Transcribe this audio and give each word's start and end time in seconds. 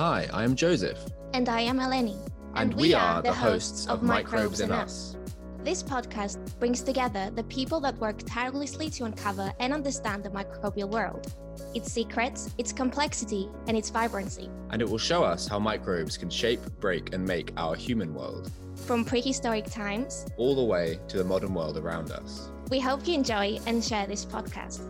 Hi, 0.00 0.26
I 0.32 0.44
am 0.44 0.56
Joseph. 0.56 0.98
And 1.34 1.46
I 1.50 1.60
am 1.60 1.78
Eleni. 1.78 2.16
And, 2.54 2.72
we, 2.72 2.94
are 2.94 3.20
the 3.20 3.34
hosts 3.34 3.86
of 3.86 4.02
Microbes 4.02 4.60
in 4.60 4.72
Us. 4.72 5.18
This 5.62 5.82
podcast 5.82 6.38
brings 6.58 6.80
together 6.80 7.30
the 7.34 7.42
people 7.44 7.80
that 7.80 7.98
work 7.98 8.16
tirelessly 8.24 8.88
to 8.92 9.04
uncover 9.04 9.52
and 9.60 9.74
understand 9.74 10.24
the 10.24 10.30
microbial 10.30 10.88
world, 10.88 11.34
its 11.74 11.92
secrets, 11.92 12.48
its 12.56 12.72
complexity, 12.72 13.50
and 13.68 13.76
its 13.76 13.90
vibrancy. 13.90 14.48
And 14.70 14.80
it 14.80 14.88
will 14.88 14.96
show 14.96 15.22
us 15.22 15.46
how 15.46 15.58
microbes 15.58 16.16
can 16.16 16.30
shape, 16.30 16.62
break, 16.80 17.12
and 17.12 17.22
make 17.22 17.52
our 17.58 17.74
human 17.74 18.14
world, 18.14 18.50
From 18.86 19.04
prehistoric 19.04 19.66
times, 19.66 20.24
all 20.38 20.54
the 20.54 20.64
way 20.64 20.98
to 21.08 21.18
the 21.18 21.24
modern 21.24 21.52
world 21.52 21.76
around 21.76 22.10
us. 22.10 22.48
we 22.70 22.80
hope 22.80 23.06
you 23.06 23.12
enjoy 23.12 23.58
and 23.66 23.84
share 23.84 24.06
this 24.06 24.24
podcast. 24.24 24.80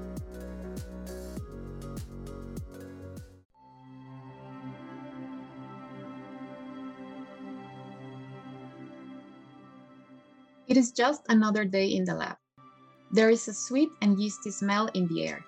It 10.71 10.77
is 10.77 10.93
just 10.93 11.23
another 11.29 11.65
day 11.65 11.89
in 11.89 12.05
the 12.05 12.15
lab. 12.15 12.37
There 13.11 13.29
is 13.29 13.49
a 13.49 13.53
sweet 13.53 13.91
and 14.03 14.21
yeasty 14.21 14.53
smell 14.53 14.87
in 14.95 15.09
the 15.09 15.27
air. 15.27 15.45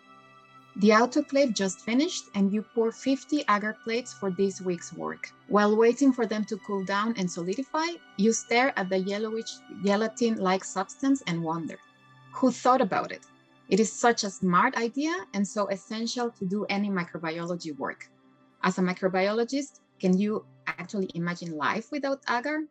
The 0.75 0.89
autoclave 0.89 1.55
just 1.55 1.79
finished, 1.83 2.25
and 2.35 2.53
you 2.53 2.63
pour 2.75 2.91
50 2.91 3.45
agar 3.49 3.77
plates 3.85 4.13
for 4.13 4.33
this 4.33 4.61
week's 4.61 4.93
work. 4.93 5.31
While 5.47 5.77
waiting 5.77 6.13
for 6.13 6.27
them 6.27 6.45
to 6.47 6.57
cool 6.67 6.85
down 6.85 7.15
and 7.17 7.31
solidify, 7.31 7.87
you 8.17 8.33
stare 8.33 8.77
at 8.77 8.89
the 8.89 8.99
yellowish 8.99 9.53
gelatin 9.85 10.39
like 10.39 10.65
substance 10.65 11.23
and 11.29 11.45
wonder 11.45 11.79
who 12.33 12.51
thought 12.51 12.81
about 12.81 13.13
it? 13.13 13.25
It 13.69 13.79
is 13.79 13.93
such 13.93 14.25
a 14.25 14.31
smart 14.31 14.77
idea 14.77 15.15
and 15.35 15.47
so 15.47 15.69
essential 15.69 16.31
to 16.31 16.45
do 16.45 16.65
any 16.69 16.91
microbiology 16.91 17.79
work. 17.79 18.11
As 18.65 18.79
a 18.79 18.83
microbiologist, 18.83 19.79
can 20.01 20.19
you 20.19 20.45
actually 20.67 21.11
imagine 21.15 21.57
life 21.57 21.93
without 21.93 22.21
agar? 22.29 22.67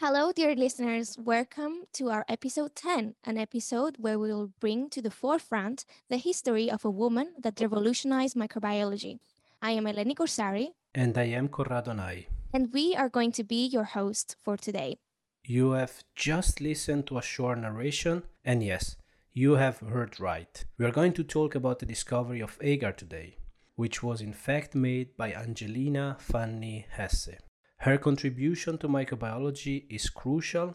Hello, 0.00 0.30
dear 0.32 0.54
listeners. 0.54 1.16
Welcome 1.18 1.84
to 1.94 2.10
our 2.10 2.24
episode 2.28 2.74
10, 2.76 3.14
an 3.24 3.36
episode 3.38 3.96
where 3.98 4.18
we 4.18 4.32
will 4.32 4.52
bring 4.60 4.88
to 4.90 5.02
the 5.02 5.10
forefront 5.10 5.84
the 6.08 6.18
history 6.18 6.70
of 6.70 6.84
a 6.84 6.90
woman 6.90 7.32
that 7.42 7.60
revolutionized 7.60 8.36
microbiology. 8.36 9.18
I 9.60 9.72
am 9.72 9.84
Eleni 9.86 10.14
Corsari, 10.14 10.68
And 10.94 11.18
I 11.18 11.24
am 11.24 11.48
Corrado 11.48 11.92
Nai. 11.94 12.26
and 12.52 12.72
we 12.72 12.94
are 12.94 13.08
going 13.08 13.32
to 13.32 13.42
be 13.44 13.66
your 13.66 13.84
host 13.84 14.36
for 14.40 14.56
today. 14.56 14.98
You 15.44 15.72
have 15.72 16.04
just 16.14 16.60
listened 16.60 17.06
to 17.08 17.18
a 17.18 17.22
short 17.22 17.58
narration, 17.58 18.22
and 18.44 18.62
yes, 18.62 18.96
you 19.32 19.54
have 19.56 19.78
heard 19.80 20.20
right. 20.20 20.64
We 20.78 20.84
are 20.86 20.92
going 20.92 21.12
to 21.14 21.24
talk 21.24 21.54
about 21.56 21.80
the 21.80 21.86
discovery 21.86 22.40
of 22.40 22.56
agar 22.60 22.92
today, 22.92 23.38
which 23.74 24.02
was 24.02 24.20
in 24.20 24.32
fact 24.32 24.74
made 24.76 25.16
by 25.16 25.32
Angelina 25.32 26.16
Fanny 26.20 26.86
Hesse. 26.90 27.30
Her 27.82 27.96
contribution 27.96 28.76
to 28.78 28.88
microbiology 28.88 29.84
is 29.88 30.10
crucial, 30.10 30.74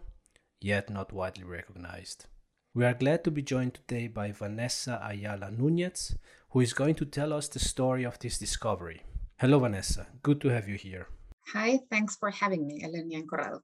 yet 0.62 0.90
not 0.90 1.12
widely 1.12 1.44
recognized. 1.44 2.28
We 2.74 2.86
are 2.86 2.94
glad 2.94 3.26
to 3.26 3.32
be 3.32 3.42
joined 3.42 3.74
today 3.74 4.08
by 4.08 4.32
Vanessa 4.32 5.02
Ayala 5.04 5.52
Nunez, 5.52 6.16
who 6.52 6.62
is 6.62 6.72
going 6.72 6.96
to 6.96 7.06
tell 7.06 7.34
us 7.34 7.50
the 7.50 7.60
story 7.60 8.06
of 8.06 8.20
this 8.20 8.38
discovery. 8.38 9.02
Hello, 9.38 9.60
Vanessa. 9.60 10.08
Good 10.22 10.40
to 10.42 10.48
have 10.48 10.70
you 10.70 10.76
here. 10.76 11.08
Hi, 11.54 11.82
thanks 11.92 12.16
for 12.16 12.32
having 12.32 12.66
me, 12.66 12.82
Eleni 12.82 13.16
and 13.16 13.30
Corrado. 13.30 13.60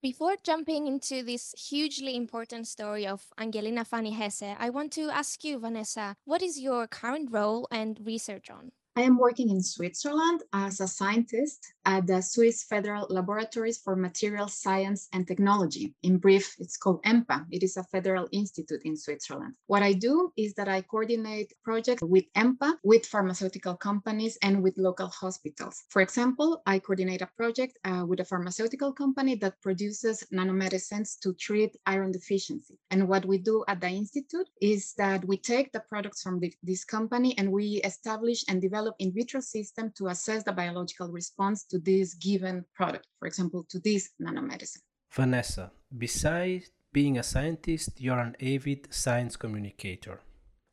Before 0.00 0.36
jumping 0.42 0.86
into 0.86 1.22
this 1.22 1.54
hugely 1.68 2.16
important 2.16 2.66
story 2.66 3.06
of 3.06 3.22
Angelina 3.38 3.84
Fanny 3.84 4.12
Hesse, 4.12 4.56
I 4.58 4.70
want 4.70 4.92
to 4.92 5.10
ask 5.10 5.44
you, 5.44 5.58
Vanessa, 5.58 6.16
what 6.24 6.40
is 6.40 6.58
your 6.58 6.86
current 6.86 7.30
role 7.30 7.68
and 7.70 8.00
research 8.02 8.48
on? 8.48 8.72
I 8.94 9.02
am 9.02 9.16
working 9.16 9.48
in 9.48 9.62
Switzerland 9.62 10.42
as 10.52 10.80
a 10.80 10.86
scientist 10.86 11.72
at 11.84 12.06
the 12.06 12.20
Swiss 12.20 12.64
Federal 12.64 13.06
Laboratories 13.10 13.78
for 13.78 13.96
Material 13.96 14.48
Science 14.48 15.08
and 15.12 15.26
Technology. 15.26 15.94
In 16.02 16.18
brief, 16.18 16.54
it's 16.58 16.76
called 16.76 17.02
EMPA. 17.04 17.46
It 17.50 17.62
is 17.62 17.76
a 17.76 17.84
federal 17.84 18.28
institute 18.32 18.82
in 18.84 18.96
Switzerland. 18.96 19.54
What 19.66 19.82
I 19.82 19.92
do 19.92 20.32
is 20.36 20.54
that 20.54 20.68
I 20.68 20.82
coordinate 20.82 21.52
projects 21.64 22.02
with 22.02 22.24
EMPA, 22.36 22.74
with 22.84 23.06
pharmaceutical 23.06 23.76
companies, 23.76 24.38
and 24.42 24.62
with 24.62 24.78
local 24.78 25.08
hospitals. 25.08 25.84
For 25.88 26.02
example, 26.02 26.62
I 26.66 26.78
coordinate 26.78 27.22
a 27.22 27.30
project 27.36 27.78
uh, 27.84 28.04
with 28.06 28.20
a 28.20 28.24
pharmaceutical 28.24 28.92
company 28.92 29.34
that 29.36 29.60
produces 29.60 30.24
nanomedicines 30.32 31.18
to 31.20 31.32
treat 31.34 31.76
iron 31.86 32.12
deficiency. 32.12 32.78
And 32.90 33.08
what 33.08 33.24
we 33.24 33.38
do 33.38 33.64
at 33.68 33.80
the 33.80 33.88
institute 33.88 34.48
is 34.60 34.94
that 34.98 35.24
we 35.26 35.36
take 35.36 35.72
the 35.72 35.80
products 35.80 36.22
from 36.22 36.38
the- 36.38 36.54
this 36.62 36.84
company 36.84 37.36
and 37.38 37.50
we 37.50 37.80
establish 37.84 38.44
and 38.48 38.60
develop 38.60 38.94
in 38.98 39.12
vitro 39.12 39.40
system 39.40 39.92
to 39.96 40.08
assess 40.08 40.44
the 40.44 40.52
biological 40.52 41.08
response 41.08 41.64
to 41.72 41.78
this 41.78 42.14
given 42.14 42.64
product, 42.74 43.06
for 43.18 43.26
example, 43.26 43.64
to 43.70 43.78
this 43.80 44.10
nanomedicine. 44.20 44.82
Vanessa, 45.10 45.72
besides 46.06 46.70
being 46.92 47.18
a 47.18 47.22
scientist, 47.22 47.90
you're 47.96 48.18
an 48.18 48.36
avid 48.40 48.92
science 48.92 49.36
communicator. 49.36 50.20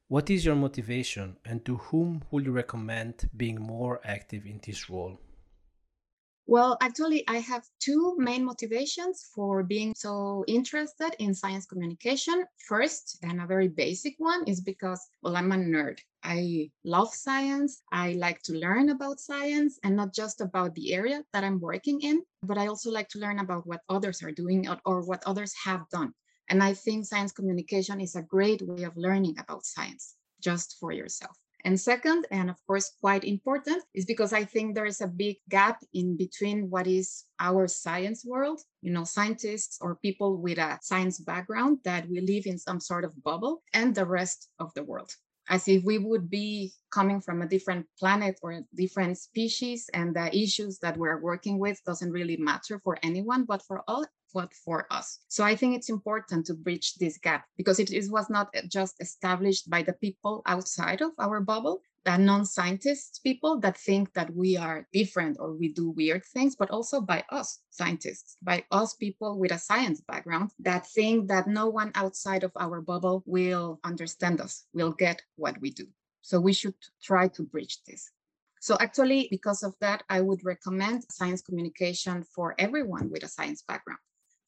What 0.09 0.29
is 0.29 0.43
your 0.43 0.55
motivation 0.55 1.37
and 1.45 1.63
to 1.65 1.77
whom 1.77 2.23
would 2.31 2.45
you 2.45 2.51
recommend 2.51 3.29
being 3.37 3.59
more 3.61 4.01
active 4.03 4.45
in 4.45 4.59
this 4.65 4.89
role? 4.89 5.17
Well, 6.47 6.77
actually, 6.81 7.23
I 7.27 7.37
have 7.51 7.63
two 7.79 8.15
main 8.17 8.43
motivations 8.43 9.29
for 9.35 9.61
being 9.61 9.93
so 9.95 10.43
interested 10.47 11.11
in 11.19 11.35
science 11.35 11.67
communication. 11.67 12.43
First, 12.67 13.19
and 13.21 13.39
a 13.39 13.45
very 13.45 13.67
basic 13.67 14.15
one, 14.17 14.43
is 14.47 14.59
because, 14.59 14.99
well, 15.21 15.37
I'm 15.37 15.51
a 15.51 15.57
nerd. 15.57 15.99
I 16.23 16.69
love 16.83 17.13
science. 17.13 17.81
I 17.91 18.13
like 18.13 18.41
to 18.43 18.53
learn 18.53 18.89
about 18.89 19.19
science 19.19 19.79
and 19.83 19.95
not 19.95 20.13
just 20.13 20.41
about 20.41 20.75
the 20.75 20.93
area 20.93 21.23
that 21.33 21.43
I'm 21.43 21.59
working 21.59 22.01
in, 22.01 22.23
but 22.43 22.57
I 22.57 22.67
also 22.67 22.91
like 22.91 23.09
to 23.09 23.19
learn 23.19 23.39
about 23.39 23.65
what 23.65 23.81
others 23.89 24.21
are 24.23 24.31
doing 24.31 24.67
or, 24.85 25.01
what 25.01 25.23
others 25.25 25.53
have 25.63 25.87
done. 25.89 26.13
And 26.49 26.61
I 26.61 26.73
think 26.73 27.05
science 27.05 27.31
communication 27.31 28.01
is 28.01 28.15
a 28.15 28.23
great 28.23 28.61
way 28.61 28.83
of 28.83 28.97
learning 28.97 29.35
about 29.39 29.65
science 29.65 30.15
just 30.41 30.77
for 30.79 30.91
yourself. 30.91 31.35
And 31.65 31.79
second, 31.79 32.25
and 32.31 32.49
of 32.49 32.55
course, 32.65 32.91
quite 33.01 33.25
important, 33.25 33.83
is 33.93 34.05
because 34.05 34.31
I 34.31 34.45
think 34.45 34.75
there 34.75 34.85
is 34.85 35.01
a 35.01 35.07
big 35.07 35.37
gap 35.49 35.83
in 35.93 36.15
between 36.15 36.69
what 36.69 36.87
is 36.87 37.25
our 37.39 37.67
science 37.67 38.23
world, 38.25 38.61
you 38.81 38.91
know, 38.91 39.03
scientists 39.03 39.77
or 39.81 39.97
people 39.97 40.37
with 40.37 40.57
a 40.57 40.79
science 40.81 41.19
background 41.19 41.79
that 41.83 42.07
we 42.09 42.21
live 42.21 42.45
in 42.45 42.57
some 42.57 42.79
sort 42.79 43.03
of 43.03 43.21
bubble, 43.23 43.61
and 43.73 43.93
the 43.93 44.05
rest 44.05 44.47
of 44.59 44.73
the 44.73 44.83
world. 44.83 45.11
As 45.49 45.67
if 45.67 45.83
we 45.83 45.97
would 45.97 46.29
be 46.29 46.73
coming 46.91 47.21
from 47.21 47.41
a 47.41 47.47
different 47.47 47.87
planet 47.99 48.39
or 48.43 48.51
a 48.51 48.61
different 48.75 49.17
species, 49.17 49.89
and 49.93 50.15
the 50.15 50.29
issues 50.35 50.79
that 50.79 50.95
we're 50.95 51.19
working 51.19 51.57
with 51.57 51.83
doesn't 51.85 52.11
really 52.11 52.37
matter 52.37 52.79
for 52.79 52.97
anyone, 53.03 53.45
but 53.45 53.63
for 53.63 53.83
all 53.87 54.05
but 54.33 54.53
for 54.53 54.85
us. 54.91 55.19
So 55.27 55.43
I 55.43 55.55
think 55.55 55.75
it's 55.75 55.89
important 55.89 56.45
to 56.47 56.53
bridge 56.53 56.95
this 56.95 57.17
gap 57.17 57.45
because 57.57 57.79
it 57.79 57.89
was 58.09 58.29
not 58.29 58.53
just 58.67 58.95
established 58.99 59.69
by 59.69 59.83
the 59.83 59.93
people 59.93 60.41
outside 60.45 61.01
of 61.01 61.11
our 61.19 61.41
bubble, 61.41 61.81
the 62.05 62.17
non-scientists 62.17 63.19
people 63.19 63.59
that 63.59 63.77
think 63.77 64.13
that 64.13 64.33
we 64.33 64.57
are 64.57 64.87
different 64.93 65.37
or 65.39 65.53
we 65.53 65.73
do 65.73 65.91
weird 65.91 66.23
things, 66.25 66.55
but 66.55 66.71
also 66.71 67.01
by 67.01 67.23
us 67.29 67.59
scientists, 67.69 68.37
by 68.41 68.63
us 68.71 68.93
people 68.95 69.37
with 69.37 69.51
a 69.51 69.59
science 69.59 70.01
background 70.01 70.51
that 70.59 70.87
think 70.87 71.27
that 71.27 71.47
no 71.47 71.67
one 71.67 71.91
outside 71.95 72.43
of 72.43 72.51
our 72.59 72.81
bubble 72.81 73.23
will 73.25 73.79
understand 73.83 74.39
us, 74.41 74.65
will 74.73 74.91
get 74.91 75.21
what 75.35 75.59
we 75.61 75.71
do. 75.71 75.87
So 76.21 76.39
we 76.39 76.53
should 76.53 76.75
try 77.01 77.27
to 77.29 77.43
bridge 77.43 77.79
this. 77.85 78.11
So 78.61 78.75
actually, 78.79 79.27
because 79.31 79.63
of 79.63 79.73
that, 79.79 80.03
I 80.09 80.21
would 80.21 80.43
recommend 80.43 81.05
science 81.09 81.41
communication 81.41 82.23
for 82.23 82.55
everyone 82.59 83.09
with 83.09 83.23
a 83.23 83.27
science 83.27 83.61
background 83.61 83.99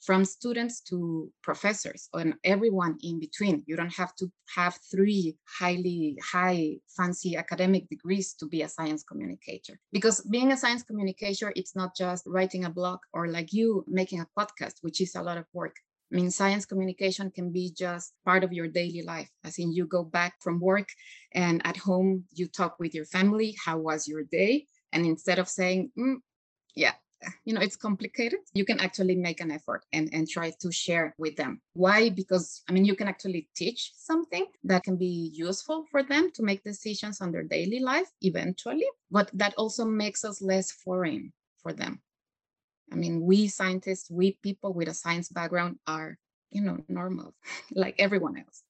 from 0.01 0.25
students 0.25 0.81
to 0.81 1.31
professors 1.43 2.09
and 2.13 2.33
everyone 2.43 2.97
in 3.03 3.19
between. 3.19 3.63
You 3.67 3.75
don't 3.75 3.93
have 3.93 4.15
to 4.15 4.31
have 4.55 4.77
three 4.89 5.37
highly 5.59 6.17
high 6.23 6.77
fancy 6.97 7.35
academic 7.35 7.87
degrees 7.89 8.33
to 8.35 8.47
be 8.47 8.63
a 8.63 8.69
science 8.69 9.03
communicator. 9.03 9.79
Because 9.91 10.21
being 10.21 10.51
a 10.51 10.57
science 10.57 10.83
communicator, 10.83 11.53
it's 11.55 11.75
not 11.75 11.95
just 11.95 12.23
writing 12.25 12.65
a 12.65 12.69
blog 12.69 12.99
or 13.13 13.27
like 13.27 13.53
you 13.53 13.85
making 13.87 14.19
a 14.21 14.27
podcast, 14.37 14.75
which 14.81 15.01
is 15.01 15.15
a 15.15 15.21
lot 15.21 15.37
of 15.37 15.45
work. 15.53 15.75
I 16.11 16.15
mean, 16.15 16.31
science 16.31 16.65
communication 16.65 17.31
can 17.31 17.51
be 17.51 17.71
just 17.77 18.13
part 18.25 18.43
of 18.43 18.51
your 18.51 18.67
daily 18.67 19.01
life, 19.01 19.29
as 19.45 19.57
in 19.59 19.71
you 19.71 19.85
go 19.85 20.03
back 20.03 20.33
from 20.41 20.59
work 20.59 20.89
and 21.33 21.65
at 21.65 21.77
home 21.77 22.25
you 22.33 22.47
talk 22.47 22.75
with 22.79 22.93
your 22.93 23.05
family. 23.05 23.55
How 23.63 23.77
was 23.77 24.07
your 24.07 24.23
day? 24.23 24.65
And 24.91 25.05
instead 25.05 25.39
of 25.39 25.47
saying, 25.47 25.91
"Mm, 25.97 26.17
yeah, 26.75 26.95
you 27.45 27.53
know 27.53 27.61
it's 27.61 27.75
complicated. 27.75 28.39
You 28.53 28.65
can 28.65 28.79
actually 28.79 29.15
make 29.15 29.41
an 29.41 29.51
effort 29.51 29.85
and, 29.93 30.09
and 30.13 30.27
try 30.27 30.51
to 30.59 30.71
share 30.71 31.13
with 31.17 31.35
them. 31.35 31.61
Why? 31.73 32.09
Because 32.09 32.63
i 32.69 32.71
mean 32.71 32.85
you 32.85 32.95
can 32.95 33.07
actually 33.07 33.47
teach 33.55 33.91
something 33.95 34.45
that 34.63 34.83
can 34.83 34.97
be 34.97 35.31
useful 35.33 35.85
for 35.91 36.03
them 36.03 36.31
to 36.35 36.43
make 36.43 36.63
decisions 36.63 37.21
on 37.21 37.31
their 37.31 37.43
daily 37.43 37.79
life 37.79 38.09
eventually 38.21 38.87
but 39.09 39.29
that 39.33 39.53
also 39.57 39.85
makes 39.85 40.23
us 40.23 40.41
less 40.41 40.71
foreign 40.71 41.31
for 41.61 41.73
them. 41.73 42.01
I 42.91 42.95
mean 42.95 43.21
we 43.21 43.47
scientists 43.47 44.09
we 44.09 44.37
people 44.43 44.73
with 44.73 44.87
a 44.87 44.93
science 44.93 45.29
background 45.29 45.77
are 45.87 46.17
you 46.49 46.61
know 46.61 46.77
normal 46.87 47.33
like 47.75 47.95
everyone 47.99 48.37
else. 48.37 48.63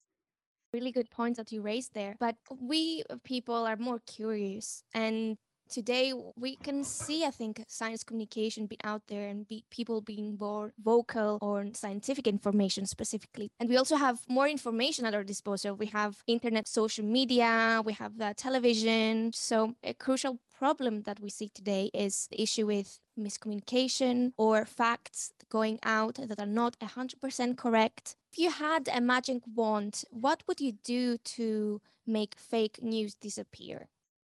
Really 0.73 0.91
good 0.91 1.09
points 1.11 1.37
that 1.37 1.51
you 1.51 1.61
raised 1.61 1.93
there. 1.93 2.15
But 2.19 2.35
we 2.59 3.03
people 3.23 3.65
are 3.67 3.77
more 3.77 3.99
curious 4.05 4.83
and 4.93 5.37
today 5.71 6.13
we 6.35 6.55
can 6.57 6.83
see, 6.83 7.25
I 7.25 7.31
think, 7.31 7.63
science 7.67 8.03
communication 8.03 8.67
being 8.67 8.81
out 8.83 9.03
there 9.07 9.27
and 9.27 9.47
be, 9.47 9.63
people 9.71 10.01
being 10.01 10.37
more 10.39 10.73
vocal 10.83 11.39
on 11.41 11.73
scientific 11.73 12.27
information 12.27 12.85
specifically. 12.85 13.49
And 13.59 13.69
we 13.69 13.77
also 13.77 13.95
have 13.95 14.19
more 14.27 14.47
information 14.47 15.05
at 15.05 15.15
our 15.15 15.23
disposal. 15.23 15.75
We 15.75 15.87
have 15.87 16.23
internet, 16.27 16.67
social 16.67 17.05
media, 17.05 17.81
we 17.83 17.93
have 17.93 18.17
the 18.17 18.33
television. 18.35 19.31
So 19.33 19.75
a 19.83 19.93
crucial 19.93 20.39
problem 20.59 21.03
that 21.03 21.19
we 21.19 21.29
see 21.29 21.49
today 21.49 21.89
is 21.93 22.27
the 22.29 22.41
issue 22.41 22.67
with 22.67 22.99
miscommunication 23.19 24.33
or 24.37 24.65
facts 24.65 25.31
going 25.49 25.79
out 25.83 26.15
that 26.15 26.39
are 26.39 26.45
not 26.45 26.77
100% 26.79 27.57
correct. 27.57 28.15
If 28.31 28.37
you 28.37 28.51
had 28.51 28.89
a 28.93 29.01
magic 29.01 29.41
wand, 29.55 30.03
what 30.11 30.43
would 30.47 30.61
you 30.61 30.73
do 30.83 31.17
to 31.17 31.81
make 32.05 32.35
fake 32.37 32.79
news 32.81 33.15
disappear? 33.15 33.87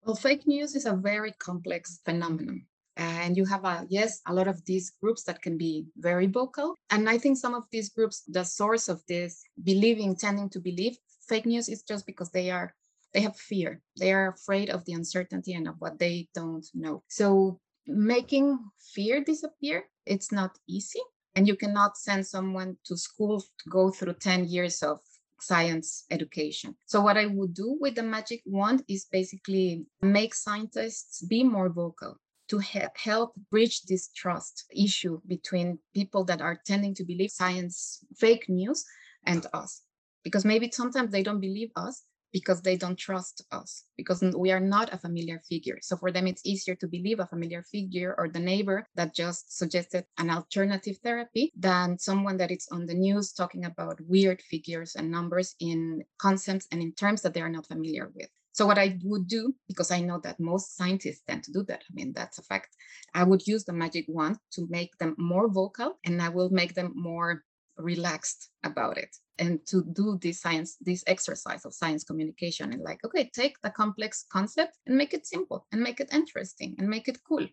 Well, 0.04 0.16
fake 0.16 0.46
news 0.46 0.74
is 0.74 0.86
a 0.86 0.92
very 0.94 1.32
complex 1.32 2.00
phenomenon. 2.04 2.66
And 2.96 3.36
you 3.36 3.44
have, 3.46 3.64
a, 3.64 3.86
yes, 3.88 4.20
a 4.28 4.32
lot 4.32 4.46
of 4.46 4.64
these 4.66 4.92
groups 5.02 5.24
that 5.24 5.42
can 5.42 5.58
be 5.58 5.86
very 5.96 6.26
vocal. 6.26 6.76
And 6.90 7.08
I 7.08 7.18
think 7.18 7.38
some 7.38 7.54
of 7.54 7.64
these 7.72 7.88
groups, 7.88 8.22
the 8.28 8.44
source 8.44 8.88
of 8.88 9.02
this 9.08 9.42
believing, 9.64 10.14
tending 10.14 10.48
to 10.50 10.60
believe 10.60 10.96
fake 11.28 11.46
news 11.46 11.68
is 11.68 11.82
just 11.82 12.06
because 12.06 12.30
they 12.30 12.50
are 12.50 12.74
they 13.12 13.20
have 13.20 13.36
fear 13.36 13.80
they 13.98 14.12
are 14.12 14.28
afraid 14.28 14.70
of 14.70 14.84
the 14.84 14.92
uncertainty 14.92 15.54
and 15.54 15.68
of 15.68 15.76
what 15.78 15.98
they 15.98 16.28
don't 16.34 16.66
know 16.74 17.02
so 17.08 17.58
making 17.86 18.58
fear 18.94 19.22
disappear 19.22 19.84
it's 20.06 20.32
not 20.32 20.58
easy 20.68 21.00
and 21.36 21.46
you 21.48 21.56
cannot 21.56 21.96
send 21.96 22.26
someone 22.26 22.76
to 22.84 22.96
school 22.96 23.40
to 23.40 23.70
go 23.70 23.90
through 23.90 24.14
10 24.14 24.46
years 24.46 24.82
of 24.82 24.98
science 25.46 26.04
education. 26.10 26.74
So, 26.86 27.00
what 27.00 27.16
I 27.16 27.26
would 27.26 27.54
do 27.54 27.76
with 27.80 27.94
the 27.94 28.02
magic 28.02 28.42
wand 28.46 28.82
is 28.88 29.06
basically 29.10 29.86
make 30.02 30.34
scientists 30.34 31.24
be 31.26 31.44
more 31.44 31.68
vocal 31.68 32.16
to 32.48 32.58
help 32.58 33.32
bridge 33.50 33.82
this 33.82 34.10
trust 34.14 34.64
issue 34.74 35.20
between 35.26 35.78
people 35.94 36.24
that 36.24 36.40
are 36.40 36.60
tending 36.66 36.94
to 36.94 37.04
believe 37.04 37.30
science 37.30 38.04
fake 38.16 38.48
news 38.48 38.84
and 39.24 39.46
us. 39.52 39.82
Because 40.22 40.44
maybe 40.44 40.70
sometimes 40.70 41.10
they 41.10 41.22
don't 41.22 41.40
believe 41.40 41.70
us, 41.76 42.02
because 42.34 42.60
they 42.60 42.76
don't 42.76 42.98
trust 42.98 43.44
us 43.52 43.84
because 43.96 44.20
we 44.36 44.50
are 44.50 44.60
not 44.60 44.92
a 44.92 44.98
familiar 44.98 45.40
figure. 45.48 45.78
So 45.80 45.96
for 45.96 46.10
them 46.10 46.26
it's 46.26 46.44
easier 46.44 46.74
to 46.74 46.88
believe 46.88 47.20
a 47.20 47.26
familiar 47.26 47.62
figure 47.62 48.14
or 48.18 48.28
the 48.28 48.40
neighbor 48.40 48.86
that 48.96 49.14
just 49.14 49.56
suggested 49.56 50.04
an 50.18 50.28
alternative 50.28 50.98
therapy 51.02 51.52
than 51.56 51.96
someone 51.96 52.36
that 52.38 52.50
is 52.50 52.66
on 52.72 52.86
the 52.86 52.94
news 52.94 53.32
talking 53.32 53.64
about 53.64 54.00
weird 54.00 54.42
figures 54.42 54.96
and 54.96 55.10
numbers 55.10 55.54
in 55.60 56.02
concepts 56.18 56.66
and 56.72 56.82
in 56.82 56.92
terms 56.92 57.22
that 57.22 57.32
they 57.34 57.40
are 57.40 57.48
not 57.48 57.68
familiar 57.68 58.10
with. 58.16 58.28
So 58.52 58.66
what 58.66 58.78
I 58.78 58.98
would 59.04 59.28
do, 59.28 59.54
because 59.68 59.90
I 59.90 60.00
know 60.00 60.20
that 60.24 60.38
most 60.40 60.76
scientists 60.76 61.22
tend 61.26 61.44
to 61.44 61.52
do 61.52 61.62
that, 61.64 61.82
I 61.88 61.92
mean, 61.92 62.12
that's 62.12 62.38
a 62.38 62.42
fact, 62.42 62.76
I 63.14 63.22
would 63.22 63.46
use 63.46 63.64
the 63.64 63.72
magic 63.72 64.06
wand 64.08 64.38
to 64.52 64.66
make 64.68 64.96
them 64.98 65.14
more 65.18 65.48
vocal 65.48 65.98
and 66.04 66.20
I 66.20 66.30
will 66.30 66.50
make 66.50 66.74
them 66.74 66.92
more 66.94 67.44
relaxed 67.78 68.50
about 68.62 68.96
it 68.96 69.16
and 69.38 69.66
to 69.66 69.82
do 69.92 70.18
this 70.22 70.40
science 70.40 70.76
this 70.80 71.02
exercise 71.06 71.64
of 71.64 71.74
science 71.74 72.04
communication 72.04 72.72
and 72.72 72.82
like 72.82 73.00
okay 73.04 73.30
take 73.34 73.60
the 73.62 73.70
complex 73.70 74.24
concept 74.30 74.78
and 74.86 74.96
make 74.96 75.12
it 75.12 75.26
simple 75.26 75.66
and 75.72 75.80
make 75.80 76.00
it 76.00 76.12
interesting 76.12 76.74
and 76.78 76.88
make 76.88 77.08
it 77.08 77.18
cool. 77.26 77.46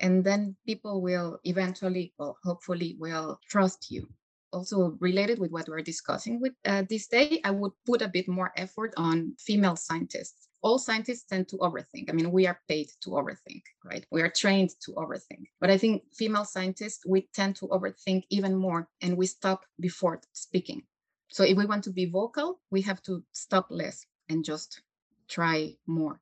And 0.00 0.24
then 0.24 0.56
people 0.66 1.00
will 1.00 1.38
eventually 1.44 2.12
well 2.18 2.36
hopefully 2.44 2.96
will 2.98 3.38
trust 3.48 3.90
you. 3.90 4.08
Also 4.52 4.96
related 5.00 5.38
with 5.38 5.50
what 5.50 5.68
we're 5.68 5.80
discussing 5.80 6.38
with 6.40 6.52
uh, 6.66 6.82
this 6.90 7.06
day 7.08 7.40
i 7.44 7.50
would 7.50 7.72
put 7.86 8.02
a 8.02 8.08
bit 8.08 8.28
more 8.28 8.52
effort 8.56 8.92
on 8.98 9.34
female 9.38 9.76
scientists 9.76 10.48
all 10.62 10.78
scientists 10.78 11.24
tend 11.24 11.48
to 11.48 11.56
overthink. 11.58 12.08
I 12.08 12.12
mean, 12.12 12.30
we 12.30 12.46
are 12.46 12.60
paid 12.68 12.88
to 13.02 13.10
overthink, 13.10 13.62
right? 13.84 14.06
We 14.10 14.22
are 14.22 14.30
trained 14.30 14.70
to 14.84 14.92
overthink. 14.92 15.46
But 15.60 15.70
I 15.70 15.78
think 15.78 16.04
female 16.12 16.44
scientists, 16.44 17.04
we 17.06 17.28
tend 17.34 17.56
to 17.56 17.66
overthink 17.68 18.22
even 18.30 18.54
more 18.54 18.88
and 19.00 19.16
we 19.16 19.26
stop 19.26 19.64
before 19.80 20.20
speaking. 20.32 20.82
So 21.28 21.44
if 21.44 21.56
we 21.56 21.66
want 21.66 21.84
to 21.84 21.90
be 21.90 22.06
vocal, 22.06 22.60
we 22.70 22.82
have 22.82 23.02
to 23.02 23.24
stop 23.32 23.66
less 23.70 24.06
and 24.28 24.44
just 24.44 24.82
try 25.28 25.74
more. 25.86 26.20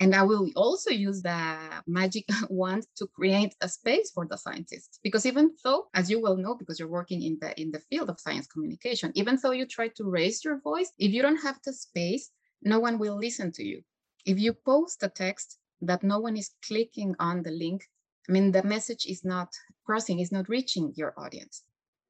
And 0.00 0.14
I 0.14 0.22
will 0.22 0.50
also 0.56 0.90
use 0.90 1.20
the 1.20 1.58
magic 1.86 2.24
wand 2.48 2.86
to 2.96 3.06
create 3.06 3.54
a 3.60 3.68
space 3.68 4.10
for 4.10 4.26
the 4.26 4.38
scientists. 4.38 4.98
Because 5.02 5.26
even 5.26 5.54
though, 5.62 5.88
as 5.92 6.10
you 6.10 6.20
well 6.20 6.36
know, 6.36 6.54
because 6.54 6.78
you're 6.78 6.88
working 6.88 7.22
in 7.22 7.38
the 7.40 7.58
in 7.60 7.70
the 7.70 7.80
field 7.80 8.08
of 8.08 8.18
science 8.18 8.46
communication, 8.46 9.12
even 9.14 9.38
though 9.42 9.50
you 9.52 9.66
try 9.66 9.88
to 9.88 10.04
raise 10.04 10.42
your 10.42 10.58
voice, 10.60 10.90
if 10.98 11.12
you 11.12 11.20
don't 11.20 11.42
have 11.42 11.58
the 11.64 11.72
space, 11.74 12.30
no 12.62 12.78
one 12.78 12.98
will 12.98 13.16
listen 13.16 13.52
to 13.52 13.64
you. 13.64 13.82
If 14.24 14.38
you 14.38 14.52
post 14.52 15.02
a 15.02 15.08
text 15.08 15.58
that 15.82 16.02
no 16.02 16.18
one 16.18 16.36
is 16.36 16.50
clicking 16.66 17.14
on 17.18 17.42
the 17.42 17.50
link, 17.50 17.88
I 18.28 18.32
mean, 18.32 18.52
the 18.52 18.62
message 18.62 19.06
is 19.06 19.24
not 19.24 19.48
crossing, 19.84 20.20
is 20.20 20.32
not 20.32 20.48
reaching 20.48 20.92
your 20.96 21.14
audience. 21.16 21.64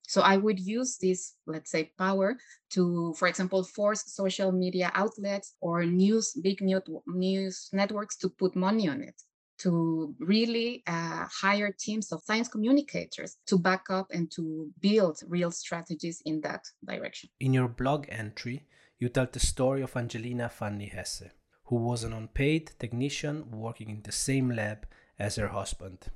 So 0.06 0.22
I 0.22 0.36
would 0.38 0.58
use 0.58 0.98
this, 0.98 1.34
let's 1.46 1.70
say, 1.70 1.92
power 1.96 2.36
to, 2.70 3.14
for 3.16 3.28
example, 3.28 3.62
force 3.62 4.02
social 4.12 4.50
media 4.50 4.90
outlets 4.94 5.54
or 5.60 5.84
news, 5.84 6.32
big 6.42 6.60
news 6.60 7.68
networks 7.72 8.16
to 8.16 8.28
put 8.28 8.56
money 8.56 8.88
on 8.88 9.02
it 9.02 9.14
to 9.60 10.14
really 10.18 10.82
uh, 10.86 11.26
hire 11.30 11.70
teams 11.78 12.12
of 12.12 12.22
science 12.24 12.48
communicators 12.48 13.36
to 13.46 13.58
back 13.58 13.84
up 13.90 14.06
and 14.10 14.30
to 14.32 14.70
build 14.80 15.20
real 15.28 15.50
strategies 15.50 16.22
in 16.24 16.40
that 16.40 16.64
direction. 16.84 17.28
In 17.40 17.52
your 17.52 17.68
blog 17.68 18.06
entry, 18.08 18.66
you 19.00 19.08
tell 19.08 19.26
the 19.32 19.40
story 19.40 19.80
of 19.80 19.96
Angelina 19.96 20.50
Fanny 20.50 20.86
Hesse, 20.86 21.30
who 21.64 21.76
was 21.76 22.04
an 22.04 22.12
unpaid 22.12 22.72
technician 22.78 23.50
working 23.50 23.88
in 23.88 24.02
the 24.02 24.12
same 24.12 24.50
lab 24.50 24.86
as 25.18 25.36
her 25.36 25.48
husband. 25.48 26.08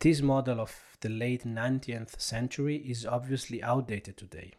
This 0.00 0.20
model 0.20 0.60
of 0.60 0.74
the 1.00 1.08
late 1.08 1.44
19th 1.44 2.20
century 2.20 2.76
is 2.78 3.06
obviously 3.06 3.62
outdated 3.62 4.16
today. 4.16 4.54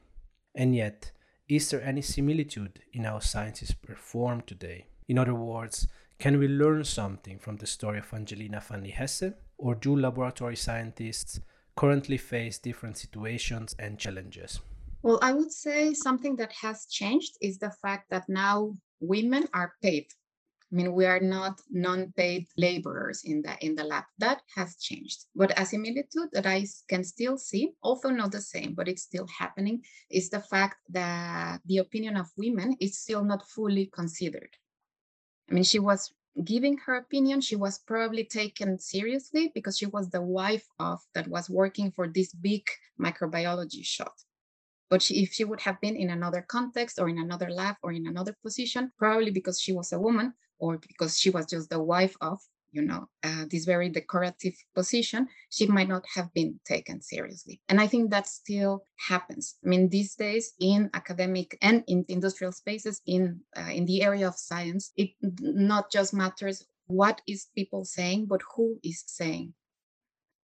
And 0.55 0.73
yet, 0.73 1.11
is 1.49 1.69
there 1.69 1.83
any 1.83 2.01
similitude 2.01 2.79
in 2.93 3.03
how 3.03 3.19
science 3.19 3.61
is 3.61 3.73
performed 3.73 4.47
today? 4.47 4.85
In 5.09 5.17
other 5.17 5.35
words, 5.35 5.85
can 6.19 6.39
we 6.39 6.47
learn 6.47 6.85
something 6.85 7.37
from 7.37 7.57
the 7.57 7.67
story 7.67 7.99
of 7.99 8.13
Angelina 8.13 8.61
Fanny 8.61 8.91
Hesse? 8.91 9.33
Or 9.57 9.75
do 9.75 9.97
laboratory 9.97 10.55
scientists 10.55 11.41
currently 11.75 12.17
face 12.17 12.57
different 12.57 12.97
situations 12.97 13.75
and 13.77 13.99
challenges? 13.99 14.61
Well, 15.03 15.19
I 15.21 15.33
would 15.33 15.51
say 15.51 15.93
something 15.93 16.37
that 16.37 16.53
has 16.53 16.85
changed 16.85 17.35
is 17.41 17.59
the 17.59 17.71
fact 17.81 18.09
that 18.09 18.29
now 18.29 18.77
women 19.01 19.49
are 19.53 19.73
paid. 19.81 20.07
I 20.71 20.75
mean, 20.75 20.93
we 20.93 21.05
are 21.05 21.19
not 21.19 21.59
non-paid 21.69 22.47
laborers 22.57 23.21
in 23.25 23.41
the 23.41 23.53
in 23.63 23.75
the 23.75 23.83
lab. 23.83 24.05
That 24.17 24.41
has 24.55 24.77
changed. 24.77 25.25
But 25.35 25.59
a 25.59 25.65
similitude 25.65 26.29
that 26.31 26.47
I 26.47 26.65
can 26.87 27.03
still 27.03 27.37
see, 27.37 27.73
although 27.83 28.11
not 28.11 28.31
the 28.31 28.41
same, 28.41 28.75
but 28.75 28.87
it's 28.87 29.03
still 29.03 29.27
happening, 29.27 29.83
is 30.09 30.29
the 30.29 30.39
fact 30.39 30.77
that 30.89 31.59
the 31.65 31.79
opinion 31.79 32.15
of 32.15 32.31
women 32.37 32.77
is 32.79 32.97
still 32.97 33.25
not 33.25 33.47
fully 33.49 33.87
considered. 33.87 34.55
I 35.51 35.53
mean, 35.53 35.65
she 35.65 35.79
was 35.79 36.13
giving 36.45 36.77
her 36.85 36.95
opinion. 36.95 37.41
She 37.41 37.57
was 37.57 37.77
probably 37.77 38.23
taken 38.23 38.79
seriously 38.79 39.51
because 39.53 39.77
she 39.77 39.85
was 39.85 40.09
the 40.09 40.21
wife 40.21 40.65
of 40.79 41.01
that 41.13 41.27
was 41.27 41.49
working 41.49 41.91
for 41.91 42.07
this 42.07 42.33
big 42.33 42.63
microbiology 42.97 43.85
shop. 43.85 44.15
But 44.93 45.01
she, 45.01 45.23
if 45.23 45.33
she 45.33 45.43
would 45.43 45.61
have 45.61 45.81
been 45.81 45.95
in 45.95 46.11
another 46.11 46.45
context 46.47 46.99
or 46.99 47.09
in 47.09 47.17
another 47.17 47.49
lab 47.49 47.77
or 47.81 47.93
in 47.93 48.05
another 48.05 48.35
position, 48.43 48.91
probably 48.99 49.31
because 49.31 49.59
she 49.59 49.73
was 49.73 49.91
a 49.91 49.99
woman 49.99 50.35
or 50.59 50.77
because 50.77 51.19
she 51.19 51.31
was 51.31 51.47
just 51.47 51.71
the 51.71 51.81
wife 51.81 52.15
of, 52.21 52.39
you 52.71 52.83
know, 52.83 53.09
uh, 53.23 53.45
this 53.49 53.65
very 53.65 53.89
decorative 53.89 54.53
position, 54.75 55.27
she 55.49 55.65
might 55.65 55.89
not 55.89 56.05
have 56.13 56.31
been 56.35 56.59
taken 56.63 57.01
seriously. 57.01 57.59
And 57.69 57.81
I 57.81 57.87
think 57.87 58.11
that 58.11 58.27
still 58.27 58.83
happens. 58.97 59.55
I 59.65 59.69
mean, 59.69 59.89
these 59.89 60.13
days 60.13 60.53
in 60.59 60.91
academic 60.93 61.57
and 61.63 61.83
in 61.87 62.05
industrial 62.07 62.51
spaces, 62.51 63.01
in 63.07 63.39
uh, 63.57 63.71
in 63.71 63.85
the 63.87 64.03
area 64.03 64.27
of 64.27 64.35
science, 64.35 64.91
it 64.95 65.09
not 65.41 65.91
just 65.91 66.13
matters 66.13 66.63
what 66.85 67.19
is 67.27 67.47
people 67.55 67.83
saying, 67.83 68.27
but 68.27 68.41
who 68.55 68.77
is 68.83 69.03
saying 69.07 69.55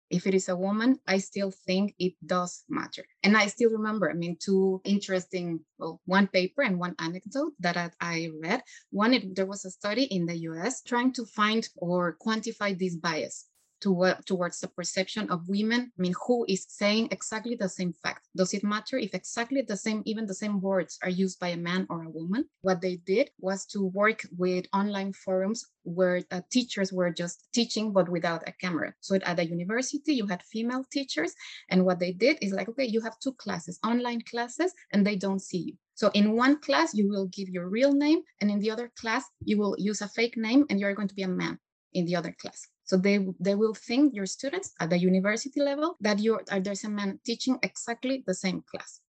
if 0.09 0.25
it 0.27 0.33
is 0.33 0.49
a 0.49 0.55
woman, 0.55 0.99
I 1.07 1.19
still 1.19 1.51
think 1.51 1.95
it 1.99 2.13
does 2.25 2.63
matter. 2.69 3.05
And 3.23 3.37
I 3.37 3.47
still 3.47 3.71
remember, 3.71 4.09
I 4.09 4.13
mean, 4.13 4.37
two 4.39 4.81
interesting, 4.83 5.59
well, 5.77 6.01
one 6.05 6.27
paper 6.27 6.61
and 6.61 6.79
one 6.79 6.95
anecdote 6.99 7.53
that 7.59 7.93
I 8.01 8.29
read. 8.41 8.63
One, 8.91 9.13
it, 9.13 9.35
there 9.35 9.45
was 9.45 9.65
a 9.65 9.71
study 9.71 10.03
in 10.03 10.25
the 10.25 10.37
US 10.49 10.81
trying 10.81 11.13
to 11.13 11.25
find 11.25 11.67
or 11.75 12.17
quantify 12.25 12.77
this 12.77 12.95
bias 12.95 13.45
to, 13.81 14.13
towards 14.25 14.59
the 14.59 14.67
perception 14.67 15.29
of 15.29 15.47
women 15.47 15.91
i 15.97 16.01
mean 16.01 16.13
who 16.25 16.45
is 16.47 16.65
saying 16.67 17.07
exactly 17.11 17.55
the 17.55 17.69
same 17.69 17.93
fact 17.93 18.27
does 18.35 18.53
it 18.53 18.63
matter 18.63 18.97
if 18.97 19.13
exactly 19.13 19.61
the 19.61 19.77
same 19.77 20.01
even 20.05 20.25
the 20.25 20.33
same 20.33 20.59
words 20.61 20.97
are 21.03 21.09
used 21.09 21.39
by 21.39 21.49
a 21.49 21.57
man 21.57 21.85
or 21.89 22.03
a 22.03 22.09
woman 22.09 22.45
what 22.61 22.81
they 22.81 22.97
did 22.97 23.29
was 23.39 23.65
to 23.65 23.85
work 23.85 24.21
with 24.37 24.65
online 24.73 25.13
forums 25.13 25.65
where 25.83 26.21
uh, 26.31 26.41
teachers 26.51 26.93
were 26.93 27.11
just 27.11 27.47
teaching 27.53 27.91
but 27.91 28.09
without 28.09 28.47
a 28.47 28.51
camera 28.53 28.93
so 28.99 29.15
at 29.15 29.39
a 29.39 29.45
university 29.45 30.13
you 30.13 30.27
had 30.27 30.43
female 30.43 30.83
teachers 30.91 31.33
and 31.69 31.83
what 31.85 31.99
they 31.99 32.11
did 32.11 32.37
is 32.41 32.53
like 32.53 32.69
okay 32.69 32.85
you 32.85 33.01
have 33.01 33.19
two 33.19 33.33
classes 33.33 33.79
online 33.85 34.21
classes 34.21 34.73
and 34.91 35.05
they 35.05 35.15
don't 35.15 35.41
see 35.41 35.59
you 35.69 35.73
so 35.99 36.09
in 36.13 36.37
one 36.37 36.61
class, 36.61 36.93
you 36.93 37.09
will 37.09 37.27
give 37.27 37.49
your 37.49 37.67
real 37.67 37.91
name, 37.91 38.21
and 38.39 38.49
in 38.49 38.59
the 38.59 38.71
other 38.71 38.89
class, 38.97 39.25
you 39.43 39.57
will 39.57 39.75
use 39.77 39.99
a 39.99 40.07
fake 40.07 40.37
name 40.37 40.65
and 40.69 40.79
you're 40.79 40.93
going 40.93 41.09
to 41.09 41.13
be 41.13 41.23
a 41.23 41.27
man. 41.27 41.59
in 41.93 42.05
the 42.05 42.15
other 42.15 42.35
class. 42.39 42.67
So 42.89 42.97
they 42.97 43.19
they 43.39 43.53
will 43.53 43.75
think 43.75 44.15
your 44.15 44.25
students 44.25 44.73
at 44.79 44.89
the 44.89 44.97
university 44.97 45.61
level 45.61 45.95
that 46.01 46.17
you're 46.17 46.41
uh, 46.51 46.59
there's 46.59 46.83
a 46.85 46.89
man 46.89 47.19
teaching 47.23 47.59
exactly 47.61 48.23
the 48.25 48.33
same 48.33 48.63
class. 48.63 48.99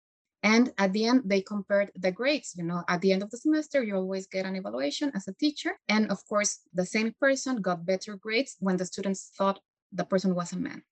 And 0.42 0.70
at 0.76 0.92
the 0.92 1.06
end, 1.06 1.22
they 1.24 1.40
compared 1.40 1.90
the 1.96 2.12
grades. 2.12 2.52
You 2.58 2.64
know, 2.64 2.84
at 2.88 3.00
the 3.00 3.10
end 3.12 3.22
of 3.22 3.30
the 3.30 3.38
semester, 3.38 3.82
you 3.82 3.96
always 3.96 4.26
get 4.26 4.44
an 4.44 4.54
evaluation 4.54 5.10
as 5.14 5.28
a 5.28 5.32
teacher. 5.32 5.78
And 5.88 6.10
of 6.10 6.18
course, 6.28 6.60
the 6.74 6.84
same 6.84 7.14
person 7.18 7.62
got 7.62 7.86
better 7.86 8.16
grades 8.16 8.54
when 8.60 8.76
the 8.76 8.84
students 8.84 9.32
thought 9.34 9.60
the 9.90 10.04
person 10.04 10.34
was 10.34 10.52
a 10.52 10.58
man. 10.58 10.82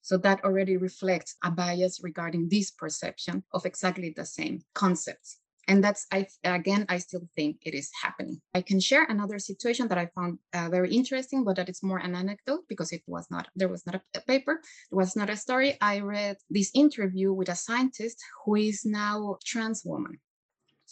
So 0.00 0.16
that 0.18 0.42
already 0.42 0.76
reflects 0.76 1.36
a 1.44 1.50
bias 1.52 2.02
regarding 2.02 2.48
this 2.48 2.72
perception 2.72 3.44
of 3.52 3.66
exactly 3.66 4.10
the 4.16 4.26
same 4.26 4.62
concepts 4.74 5.38
and 5.68 5.82
that's 5.82 6.06
i 6.12 6.26
again 6.44 6.84
i 6.88 6.98
still 6.98 7.26
think 7.36 7.56
it 7.62 7.74
is 7.74 7.90
happening. 8.02 8.40
I 8.54 8.62
can 8.62 8.80
share 8.80 9.04
another 9.04 9.38
situation 9.38 9.88
that 9.88 9.98
i 9.98 10.06
found 10.14 10.38
uh, 10.54 10.68
very 10.70 10.90
interesting 10.94 11.44
but 11.44 11.56
that 11.56 11.68
it's 11.68 11.82
more 11.82 11.98
an 11.98 12.14
anecdote 12.14 12.64
because 12.68 12.92
it 12.92 13.02
was 13.06 13.26
not 13.30 13.48
there 13.54 13.68
was 13.68 13.84
not 13.86 13.96
a, 13.96 14.02
a 14.14 14.20
paper 14.22 14.60
it 14.90 14.94
was 14.94 15.16
not 15.16 15.30
a 15.30 15.36
story. 15.36 15.76
I 15.80 16.00
read 16.00 16.36
this 16.50 16.70
interview 16.74 17.32
with 17.32 17.48
a 17.48 17.56
scientist 17.56 18.18
who 18.44 18.56
is 18.56 18.84
now 18.84 19.36
trans 19.44 19.82
woman 19.84 20.18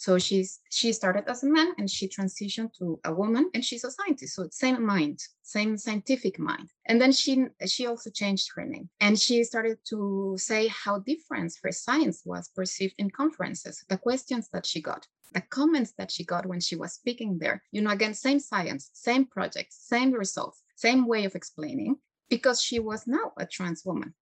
so 0.01 0.17
she's 0.17 0.61
she 0.71 0.91
started 0.93 1.25
as 1.27 1.43
a 1.43 1.47
man 1.47 1.73
and 1.77 1.87
she 1.87 2.07
transitioned 2.07 2.73
to 2.79 2.99
a 3.05 3.13
woman 3.13 3.51
and 3.53 3.63
she's 3.63 3.83
a 3.83 3.91
scientist. 3.91 4.33
So 4.33 4.47
same 4.51 4.83
mind, 4.83 5.19
same 5.43 5.77
scientific 5.77 6.39
mind. 6.39 6.69
And 6.87 6.99
then 6.99 7.11
she 7.11 7.45
she 7.67 7.85
also 7.85 8.09
changed 8.09 8.49
her 8.55 8.65
name 8.65 8.89
and 8.99 9.19
she 9.19 9.43
started 9.43 9.77
to 9.91 10.33
say 10.39 10.69
how 10.69 10.97
different 11.11 11.53
her 11.61 11.71
science 11.71 12.23
was 12.25 12.49
perceived 12.55 12.95
in 12.97 13.11
conferences, 13.11 13.85
the 13.89 13.97
questions 13.99 14.49
that 14.53 14.65
she 14.65 14.81
got, 14.81 15.05
the 15.35 15.41
comments 15.57 15.93
that 15.99 16.09
she 16.09 16.23
got 16.25 16.47
when 16.47 16.61
she 16.61 16.75
was 16.75 16.93
speaking 16.93 17.37
there. 17.37 17.61
You 17.71 17.83
know, 17.83 17.91
again, 17.91 18.15
same 18.15 18.39
science, 18.39 18.89
same 18.93 19.25
project 19.25 19.71
same 19.71 20.13
results, 20.13 20.63
same 20.77 21.05
way 21.05 21.25
of 21.25 21.35
explaining, 21.35 21.97
because 22.27 22.59
she 22.59 22.79
was 22.79 23.05
now 23.05 23.33
a 23.37 23.45
trans 23.45 23.85
woman 23.85 24.15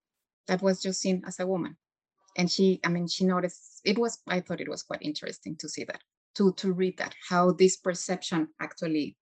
that 0.48 0.62
was 0.62 0.82
just 0.82 1.00
seen 1.00 1.24
as 1.26 1.40
a 1.40 1.48
woman 1.48 1.78
and 2.40 2.50
she 2.50 2.80
i 2.86 2.90
mean 2.90 3.06
she 3.08 3.26
noticed 3.26 3.82
it 3.84 3.98
was 4.00 4.20
i 4.28 4.40
thought 4.40 4.62
it 4.62 4.70
was 4.70 4.82
quite 4.82 5.02
interesting 5.02 5.56
to 5.58 5.68
see 5.68 5.84
that 5.84 6.02
to 6.36 6.54
to 6.54 6.72
read 6.72 6.98
that 6.98 7.14
how 7.30 7.52
this 7.52 7.76
perception 7.78 8.48
actually 8.62 9.18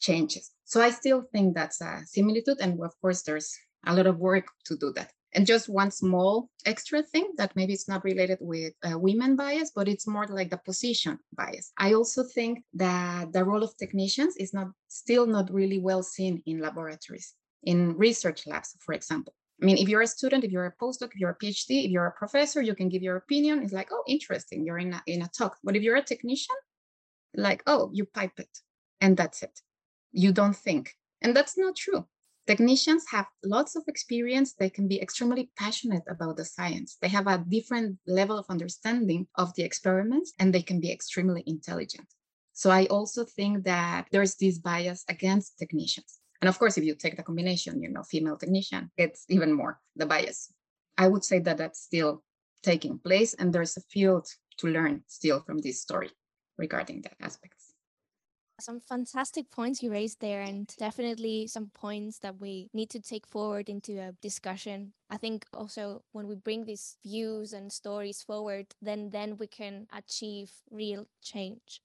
changes. 0.00 0.50
So 0.64 0.82
i 0.82 0.90
still 0.90 1.22
think 1.32 1.54
that's 1.54 1.80
a 1.80 2.02
similitude 2.04 2.58
and 2.60 2.72
of 2.82 2.94
course 3.00 3.22
there's 3.22 3.50
a 3.86 3.94
lot 3.94 4.06
of 4.06 4.18
work 4.18 4.46
to 4.66 4.76
do 4.76 4.92
that. 4.96 5.12
And 5.34 5.46
just 5.46 5.68
one 5.68 5.90
small 5.90 6.50
extra 6.66 7.02
thing 7.02 7.26
that 7.38 7.56
maybe 7.56 7.72
it's 7.72 7.88
not 7.88 8.04
related 8.04 8.38
with 8.40 8.74
uh, 8.84 8.98
women 8.98 9.36
bias 9.36 9.70
but 9.74 9.88
it's 9.88 10.06
more 10.06 10.26
like 10.26 10.50
the 10.50 10.58
position 10.58 11.18
bias. 11.32 11.72
I 11.78 11.94
also 11.94 12.24
think 12.24 12.64
that 12.74 13.32
the 13.32 13.44
role 13.44 13.62
of 13.62 13.76
technicians 13.76 14.36
is 14.36 14.52
not 14.52 14.68
still 14.88 15.26
not 15.26 15.52
really 15.52 15.78
well 15.78 16.02
seen 16.02 16.42
in 16.46 16.60
laboratories 16.60 17.34
in 17.62 17.96
research 17.96 18.46
labs 18.48 18.76
for 18.84 18.94
example 18.94 19.34
I 19.62 19.64
mean, 19.64 19.78
if 19.78 19.88
you're 19.88 20.02
a 20.02 20.08
student, 20.08 20.42
if 20.42 20.50
you're 20.50 20.66
a 20.66 20.74
postdoc, 20.74 21.12
if 21.12 21.20
you're 21.20 21.30
a 21.30 21.38
PhD, 21.38 21.84
if 21.84 21.90
you're 21.92 22.06
a 22.06 22.12
professor, 22.12 22.60
you 22.60 22.74
can 22.74 22.88
give 22.88 23.02
your 23.02 23.16
opinion. 23.16 23.62
It's 23.62 23.72
like, 23.72 23.90
oh, 23.92 24.02
interesting. 24.08 24.66
You're 24.66 24.78
in 24.78 24.92
a, 24.92 25.02
in 25.06 25.22
a 25.22 25.28
talk. 25.28 25.56
But 25.62 25.76
if 25.76 25.82
you're 25.82 25.96
a 25.96 26.02
technician, 26.02 26.56
like, 27.36 27.62
oh, 27.68 27.88
you 27.92 28.04
pipette 28.04 28.58
and 29.00 29.16
that's 29.16 29.42
it. 29.44 29.60
You 30.10 30.32
don't 30.32 30.56
think. 30.56 30.90
And 31.20 31.34
that's 31.36 31.56
not 31.56 31.76
true. 31.76 32.06
Technicians 32.48 33.04
have 33.12 33.26
lots 33.44 33.76
of 33.76 33.84
experience. 33.86 34.54
They 34.54 34.68
can 34.68 34.88
be 34.88 35.00
extremely 35.00 35.52
passionate 35.56 36.02
about 36.08 36.38
the 36.38 36.44
science. 36.44 36.98
They 37.00 37.08
have 37.08 37.28
a 37.28 37.44
different 37.48 37.98
level 38.04 38.36
of 38.36 38.46
understanding 38.48 39.28
of 39.36 39.54
the 39.54 39.62
experiments 39.62 40.32
and 40.40 40.52
they 40.52 40.62
can 40.62 40.80
be 40.80 40.90
extremely 40.90 41.44
intelligent. 41.46 42.08
So 42.52 42.70
I 42.70 42.86
also 42.86 43.24
think 43.24 43.62
that 43.64 44.08
there's 44.10 44.34
this 44.34 44.58
bias 44.58 45.04
against 45.08 45.56
technicians. 45.56 46.18
And 46.42 46.48
of 46.48 46.58
course, 46.58 46.76
if 46.76 46.84
you 46.84 46.94
take 46.94 47.16
the 47.16 47.22
combination, 47.22 47.80
you 47.82 47.88
know, 47.88 48.02
female 48.02 48.36
technician, 48.36 48.90
it's 48.98 49.24
even 49.30 49.52
more 49.54 49.80
the 49.96 50.06
bias. 50.06 50.52
I 50.98 51.08
would 51.08 51.24
say 51.24 51.38
that 51.38 51.56
that's 51.56 51.80
still 51.80 52.22
taking 52.62 52.98
place, 52.98 53.32
and 53.34 53.52
there's 53.52 53.76
a 53.78 53.80
field 53.80 54.28
to 54.58 54.66
learn 54.66 55.04
still 55.06 55.40
from 55.40 55.58
this 55.58 55.80
story 55.80 56.10
regarding 56.58 57.02
that 57.02 57.16
aspects. 57.20 57.72
Some 58.60 58.80
fantastic 58.80 59.50
points 59.50 59.82
you 59.82 59.90
raised 59.90 60.20
there, 60.20 60.42
and 60.42 60.66
definitely 60.76 61.46
some 61.46 61.70
points 61.70 62.18
that 62.18 62.38
we 62.40 62.68
need 62.72 62.90
to 62.90 63.00
take 63.00 63.26
forward 63.26 63.68
into 63.68 63.98
a 64.00 64.12
discussion. 64.20 64.94
I 65.08 65.16
think 65.16 65.46
also 65.54 66.04
when 66.12 66.28
we 66.28 66.34
bring 66.34 66.64
these 66.64 66.98
views 67.02 67.52
and 67.52 67.72
stories 67.72 68.22
forward, 68.22 68.74
then 68.80 69.10
then 69.10 69.36
we 69.36 69.46
can 69.46 69.86
achieve 69.92 70.52
real 70.70 71.06
change. 71.22 71.82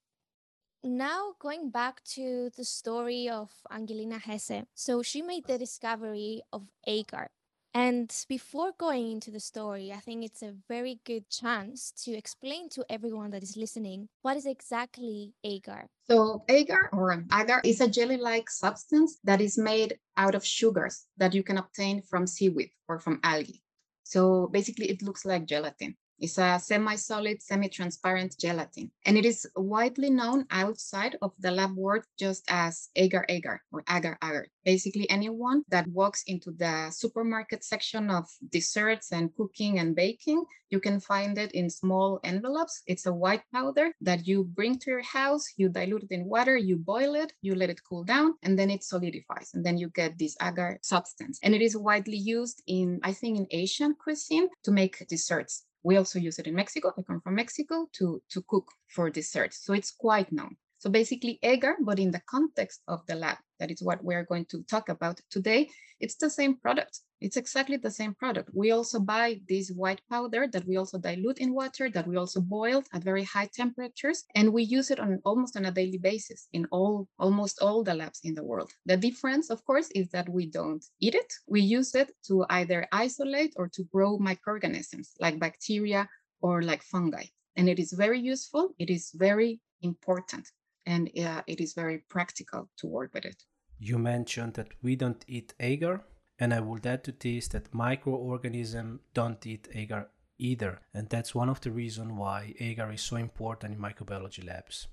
Now, 0.84 1.34
going 1.39 1.69
back 1.69 2.03
to 2.15 2.50
the 2.55 2.63
story 2.63 3.27
of 3.27 3.51
Angelina 3.72 4.19
Hesse. 4.19 4.63
So, 4.75 5.01
she 5.01 5.22
made 5.22 5.46
the 5.46 5.57
discovery 5.57 6.41
of 6.53 6.67
agar. 6.86 7.29
And 7.74 8.12
before 8.27 8.72
going 8.77 9.12
into 9.12 9.29
the 9.29 9.39
story, 9.39 9.91
I 9.91 9.98
think 9.98 10.25
it's 10.25 10.41
a 10.41 10.55
very 10.67 11.00
good 11.05 11.29
chance 11.29 11.91
to 12.05 12.13
explain 12.13 12.69
to 12.69 12.86
everyone 12.89 13.29
that 13.31 13.43
is 13.43 13.57
listening 13.57 14.07
what 14.22 14.38
is 14.38 14.46
exactly 14.46 15.34
agar. 15.43 15.88
So, 16.10 16.43
agar 16.48 16.89
or 16.93 17.12
agar 17.12 17.62
is 17.63 17.81
a 17.81 17.88
jelly 17.88 18.17
like 18.17 18.50
substance 18.50 19.19
that 19.25 19.41
is 19.41 19.57
made 19.57 20.00
out 20.15 20.36
of 20.36 20.46
sugars 20.46 21.05
that 21.17 21.34
you 21.34 21.43
can 21.43 21.57
obtain 21.57 22.01
from 22.01 22.25
seaweed 22.25 22.72
or 22.88 22.98
from 22.98 23.19
algae. 23.24 23.62
So, 24.03 24.48
basically, 24.48 24.89
it 24.89 25.01
looks 25.03 25.25
like 25.25 25.46
gelatin. 25.46 25.98
It's 26.19 26.39
a 26.39 26.59
semi-solid, 26.59 27.43
semi-transparent 27.43 28.38
gelatin, 28.39 28.89
and 29.05 29.17
it 29.17 29.25
is 29.25 29.45
widely 29.55 30.09
known 30.09 30.45
outside 30.50 31.15
of 31.21 31.31
the 31.38 31.51
lab 31.51 31.75
world 31.75 32.05
just 32.17 32.43
as 32.50 32.89
agar-agar 32.95 33.62
or 33.71 33.83
agar-agar. 33.88 34.47
Basically, 34.65 35.07
anyone 35.12 35.63
that 35.69 35.88
walks 35.88 36.24
into 36.25 36.51
the 36.51 36.89
supermarket 36.89 37.63
section 37.63 38.09
of 38.09 38.25
desserts 38.51 39.12
and 39.12 39.33
cooking 39.36 39.77
and 39.77 39.95
baking, 39.95 40.43
you 40.69 40.79
can 40.79 41.00
find 41.00 41.38
it 41.38 41.51
in 41.51 41.69
small 41.69 42.19
envelopes. 42.24 42.81
It's 42.88 43.05
a 43.05 43.13
white 43.13 43.43
powder 43.53 43.93
that 44.01 44.27
you 44.27 44.43
bring 44.43 44.79
to 44.79 44.89
your 44.89 45.03
house, 45.03 45.45
you 45.55 45.69
dilute 45.69 46.03
it 46.03 46.12
in 46.12 46.25
water, 46.25 46.57
you 46.57 46.77
boil 46.77 47.13
it, 47.13 47.31
you 47.41 47.53
let 47.53 47.69
it 47.69 47.79
cool 47.88 48.03
down, 48.03 48.33
and 48.41 48.57
then 48.57 48.71
it 48.71 48.83
solidifies, 48.83 49.51
and 49.53 49.63
then 49.63 49.77
you 49.77 49.89
get 49.89 50.17
this 50.17 50.36
agar 50.41 50.79
substance. 50.81 51.39
And 51.43 51.53
it 51.53 51.62
is 51.62 51.77
widely 51.77 52.17
used 52.17 52.63
in, 52.65 53.00
I 53.03 53.13
think, 53.13 53.38
in 53.38 53.47
Asian 53.51 53.93
cuisine 53.93 54.50
to 54.63 54.71
make 54.71 55.07
desserts 55.07 55.66
we 55.88 55.96
also 55.96 56.20
use 56.20 56.38
it 56.38 56.48
in 56.48 56.53
Mexico. 56.53 56.91
I 56.98 57.01
come 57.01 57.22
from 57.22 57.36
Mexico 57.36 57.88
to, 57.94 58.22
to 58.32 58.41
cook 58.50 58.67
for 58.89 59.10
dessert. 59.10 59.53
So 59.53 59.72
it's 59.72 59.91
quite 59.91 60.34
known. 60.34 60.58
So 60.79 60.91
basically 60.91 61.39
agar, 61.41 61.75
but 61.81 61.98
in 61.98 62.12
the 62.12 62.22
context 62.29 62.81
of 62.88 63.05
the 63.07 63.15
lab, 63.15 63.38
that 63.60 63.72
is 63.72 63.81
what 63.81 64.03
we're 64.03 64.25
going 64.25 64.46
to 64.51 64.62
talk 64.63 64.89
about 64.89 65.19
today. 65.31 65.69
It's 66.00 66.15
the 66.15 66.29
same 66.29 66.57
product. 66.57 67.00
It's 67.19 67.36
exactly 67.36 67.77
the 67.77 67.89
same 67.89 68.13
product. 68.13 68.51
We 68.53 68.69
also 68.69 69.00
buy 69.00 69.41
this 69.50 69.72
white 69.72 70.01
powder 70.07 70.48
that 70.53 70.67
we 70.67 70.77
also 70.77 71.00
dilute 71.00 71.39
in 71.39 71.55
water, 71.55 71.89
that 71.89 72.05
we 72.05 72.15
also 72.15 72.41
boil 72.41 72.84
at 72.93 73.03
very 73.03 73.24
high 73.24 73.50
temperatures, 73.55 74.24
and 74.36 74.53
we 74.53 74.62
use 74.62 74.91
it 74.91 75.00
on 75.00 75.19
almost 75.25 75.57
on 75.57 75.65
a 75.65 75.72
daily 75.72 75.98
basis 75.98 76.48
in 76.53 76.67
all 76.72 77.07
almost 77.17 77.60
all 77.60 77.84
the 77.84 77.96
labs 77.96 78.19
in 78.24 78.36
the 78.36 78.43
world. 78.43 78.72
The 78.86 78.98
difference, 78.98 79.50
of 79.50 79.65
course, 79.65 79.89
is 79.96 80.10
that 80.10 80.29
we 80.29 80.46
don't 80.46 80.86
eat 81.00 81.15
it. 81.15 81.34
We 81.48 81.62
use 81.62 81.96
it 81.96 82.12
to 82.27 82.46
either 82.51 82.86
isolate 82.91 83.53
or 83.57 83.67
to 83.69 83.84
grow 83.86 84.19
microorganisms 84.19 85.13
like 85.19 85.39
bacteria 85.39 86.07
or 86.41 86.62
like 86.62 86.84
fungi. 86.84 87.24
And 87.55 87.67
it 87.67 87.79
is 87.79 87.93
very 87.93 88.19
useful. 88.19 88.75
It 88.77 88.91
is 88.91 89.10
very 89.15 89.60
important 89.81 90.48
and 90.88 91.10
uh, 91.20 91.41
it 91.46 91.60
is 91.60 91.74
very 91.74 92.00
practical 92.10 92.70
to 92.77 92.88
work 92.88 93.13
with 93.13 93.25
it. 93.25 93.44
You 93.77 94.00
mentioned 94.00 94.56
that 94.56 94.70
we 94.82 94.96
don't 94.96 95.24
eat 95.27 95.53
agar, 95.60 96.01
and 96.39 96.53
I 96.53 96.62
would 96.62 96.86
add 96.88 97.03
to 97.03 97.12
this 97.12 97.48
that 97.50 97.74
microorganisms 97.74 99.01
don't 99.13 99.46
eat 99.46 99.67
agar 99.74 100.10
either, 100.39 100.82
and 100.94 101.10
that's 101.10 101.36
one 101.36 101.50
of 101.50 101.62
the 101.62 101.72
reasons 101.72 102.13
why 102.13 102.56
agar 102.60 102.91
is 102.91 103.01
so 103.01 103.17
important 103.17 103.75
in 103.75 103.79
microbiology 103.79 104.44
labs. 104.48 104.88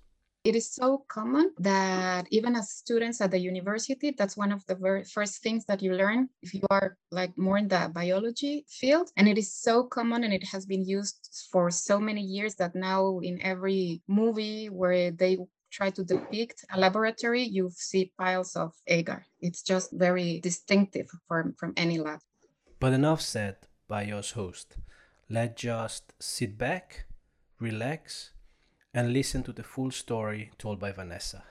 It 0.45 0.55
is 0.55 0.71
so 0.71 1.07
common 1.09 1.53
that 1.59 2.27
even 2.31 2.55
as 2.55 2.69
students 2.71 3.23
at 3.23 3.31
the 3.31 3.39
university, 3.39 4.11
that's 4.11 4.37
one 4.37 4.53
of 4.53 4.63
the 4.67 4.75
very 4.75 5.03
first 5.03 5.43
things 5.43 5.65
that 5.65 5.81
you 5.81 5.95
learn 5.95 6.29
if 6.43 6.53
you 6.53 6.61
are 6.71 6.99
like 7.11 7.33
more 7.39 7.57
in 7.57 7.67
the 7.67 7.91
biology 7.95 8.67
field. 8.69 9.11
And 9.17 9.27
it 9.27 9.39
is 9.39 9.55
so 9.55 9.85
common 9.85 10.23
and 10.23 10.35
it 10.35 10.45
has 10.45 10.67
been 10.67 10.85
used 10.85 11.49
for 11.51 11.71
so 11.71 11.99
many 11.99 12.21
years 12.21 12.57
that 12.57 12.75
now 12.75 13.21
in 13.21 13.41
every 13.41 14.03
movie 14.07 14.69
where 14.69 15.11
they 15.11 15.39
try 15.75 15.91
to 15.91 16.05
depict 16.05 16.65
a 16.73 16.79
laboratory, 16.79 17.43
you 17.43 17.71
see 17.75 18.13
piles 18.17 18.55
of 18.57 18.73
agar. 18.87 19.27
It's 19.41 19.63
just 19.63 19.91
very 19.93 20.41
distinctive 20.41 21.09
from, 21.27 21.55
from 21.59 21.73
any 21.77 21.99
lab. 21.99 22.21
But 22.79 22.93
enough 22.93 23.21
said 23.21 23.57
by 23.89 24.03
your 24.03 24.23
host. 24.23 24.77
Let's 25.29 25.61
just 25.61 26.13
sit 26.21 26.57
back, 26.57 27.07
relax, 27.59 28.31
and 28.93 29.13
listen 29.13 29.43
to 29.45 29.53
the 29.53 29.65
full 29.65 29.91
story 29.91 30.51
told 30.59 30.79
by 30.79 30.93
Vanessa. 30.93 31.43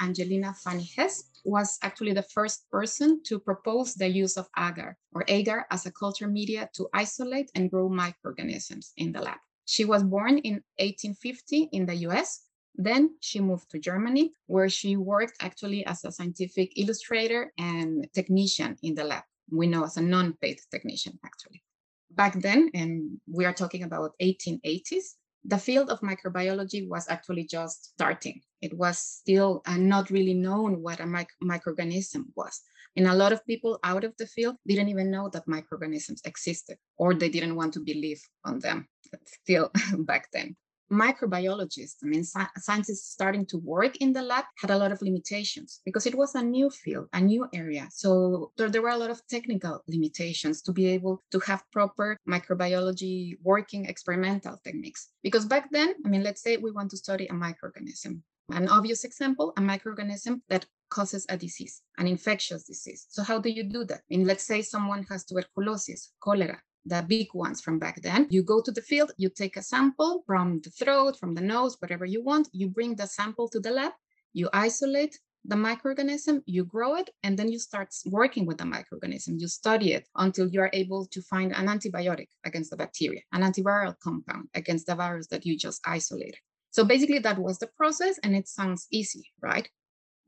Angelina 0.00 0.54
Fanny 0.54 0.88
Hesse 0.96 1.24
was 1.44 1.78
actually 1.82 2.12
the 2.12 2.22
first 2.22 2.70
person 2.70 3.22
to 3.24 3.38
propose 3.38 3.94
the 3.94 4.08
use 4.08 4.36
of 4.36 4.48
agar 4.56 4.96
or 5.12 5.24
agar 5.28 5.66
as 5.70 5.86
a 5.86 5.92
culture 5.92 6.28
media 6.28 6.68
to 6.74 6.88
isolate 6.92 7.50
and 7.54 7.70
grow 7.70 7.88
microorganisms 7.88 8.92
in 8.96 9.12
the 9.12 9.20
lab. 9.20 9.38
She 9.64 9.84
was 9.84 10.02
born 10.02 10.38
in 10.38 10.62
1850 10.78 11.68
in 11.72 11.86
the 11.86 11.96
US. 12.08 12.44
Then 12.74 13.16
she 13.20 13.40
moved 13.40 13.70
to 13.70 13.78
Germany, 13.78 14.32
where 14.46 14.68
she 14.68 14.96
worked 14.96 15.36
actually 15.40 15.84
as 15.84 16.04
a 16.04 16.12
scientific 16.12 16.72
illustrator 16.76 17.52
and 17.58 18.06
technician 18.14 18.76
in 18.82 18.94
the 18.94 19.04
lab. 19.04 19.24
We 19.50 19.66
know 19.66 19.84
as 19.84 19.96
a 19.96 20.02
non 20.02 20.34
paid 20.40 20.60
technician, 20.70 21.18
actually. 21.24 21.62
Back 22.10 22.40
then, 22.40 22.70
and 22.74 23.20
we 23.26 23.44
are 23.44 23.52
talking 23.52 23.82
about 23.82 24.14
1880s, 24.22 25.16
the 25.44 25.58
field 25.58 25.90
of 25.90 26.00
microbiology 26.00 26.88
was 26.88 27.08
actually 27.08 27.44
just 27.44 27.92
starting. 27.92 28.40
It 28.60 28.76
was 28.76 28.98
still 28.98 29.62
uh, 29.66 29.76
not 29.76 30.10
really 30.10 30.34
known 30.34 30.82
what 30.82 31.00
a 31.00 31.06
mic- 31.06 31.38
microorganism 31.42 32.24
was. 32.34 32.60
And 32.96 33.06
a 33.06 33.14
lot 33.14 33.32
of 33.32 33.46
people 33.46 33.78
out 33.84 34.04
of 34.04 34.14
the 34.18 34.26
field 34.26 34.56
didn't 34.66 34.88
even 34.88 35.10
know 35.10 35.28
that 35.30 35.46
microorganisms 35.46 36.20
existed, 36.24 36.78
or 36.96 37.14
they 37.14 37.28
didn't 37.28 37.54
want 37.54 37.72
to 37.74 37.80
believe 37.80 38.20
on 38.44 38.58
them 38.58 38.88
still 39.24 39.70
back 39.98 40.28
then 40.32 40.56
microbiologists, 40.92 41.96
I 42.02 42.06
mean, 42.06 42.24
scientists 42.24 43.12
starting 43.12 43.46
to 43.46 43.58
work 43.58 43.96
in 43.96 44.12
the 44.12 44.22
lab 44.22 44.44
had 44.58 44.70
a 44.70 44.76
lot 44.76 44.92
of 44.92 45.02
limitations 45.02 45.80
because 45.84 46.06
it 46.06 46.14
was 46.14 46.34
a 46.34 46.42
new 46.42 46.70
field, 46.70 47.08
a 47.12 47.20
new 47.20 47.46
area. 47.52 47.88
So 47.90 48.52
there, 48.56 48.68
there, 48.70 48.82
were 48.82 48.88
a 48.88 48.96
lot 48.96 49.10
of 49.10 49.20
technical 49.28 49.82
limitations 49.88 50.62
to 50.62 50.72
be 50.72 50.86
able 50.86 51.22
to 51.30 51.38
have 51.40 51.62
proper 51.72 52.16
microbiology 52.28 53.36
working 53.42 53.86
experimental 53.86 54.58
techniques. 54.64 55.08
Because 55.22 55.44
back 55.44 55.68
then, 55.70 55.94
I 56.04 56.08
mean, 56.08 56.22
let's 56.22 56.42
say 56.42 56.56
we 56.56 56.70
want 56.70 56.90
to 56.90 56.96
study 56.96 57.26
a 57.26 57.34
microorganism. 57.34 58.22
An 58.50 58.68
obvious 58.68 59.04
example, 59.04 59.52
a 59.58 59.60
microorganism 59.60 60.40
that 60.48 60.64
causes 60.88 61.26
a 61.28 61.36
disease, 61.36 61.82
an 61.98 62.06
infectious 62.06 62.64
disease. 62.64 63.06
So 63.10 63.22
how 63.22 63.38
do 63.38 63.50
you 63.50 63.64
do 63.64 63.84
that? 63.84 64.00
I 64.10 64.16
mean, 64.16 64.26
let's 64.26 64.44
say 64.44 64.62
someone 64.62 65.04
has 65.10 65.24
tuberculosis, 65.24 66.12
cholera, 66.20 66.62
the 66.88 67.04
big 67.06 67.28
ones 67.34 67.60
from 67.60 67.78
back 67.78 68.00
then. 68.02 68.26
You 68.30 68.42
go 68.42 68.60
to 68.62 68.72
the 68.72 68.82
field, 68.82 69.12
you 69.16 69.28
take 69.28 69.56
a 69.56 69.62
sample 69.62 70.22
from 70.26 70.60
the 70.62 70.70
throat, 70.70 71.18
from 71.18 71.34
the 71.34 71.40
nose, 71.40 71.76
whatever 71.80 72.04
you 72.04 72.22
want. 72.22 72.48
You 72.52 72.68
bring 72.68 72.96
the 72.96 73.06
sample 73.06 73.48
to 73.50 73.60
the 73.60 73.70
lab, 73.70 73.92
you 74.32 74.48
isolate 74.52 75.18
the 75.44 75.56
microorganism, 75.56 76.42
you 76.46 76.64
grow 76.64 76.96
it, 76.96 77.10
and 77.22 77.38
then 77.38 77.48
you 77.48 77.58
start 77.58 77.94
working 78.06 78.44
with 78.44 78.58
the 78.58 78.64
microorganism. 78.64 79.38
You 79.38 79.48
study 79.48 79.92
it 79.92 80.08
until 80.16 80.48
you 80.48 80.60
are 80.60 80.70
able 80.72 81.06
to 81.06 81.22
find 81.22 81.54
an 81.54 81.68
antibiotic 81.68 82.28
against 82.44 82.70
the 82.70 82.76
bacteria, 82.76 83.20
an 83.32 83.42
antiviral 83.42 83.94
compound 84.02 84.48
against 84.54 84.86
the 84.86 84.94
virus 84.94 85.28
that 85.28 85.46
you 85.46 85.56
just 85.56 85.80
isolated. 85.86 86.36
So 86.70 86.84
basically, 86.84 87.18
that 87.20 87.38
was 87.38 87.58
the 87.58 87.68
process, 87.78 88.18
and 88.22 88.36
it 88.36 88.46
sounds 88.46 88.86
easy, 88.90 89.24
right? 89.40 89.68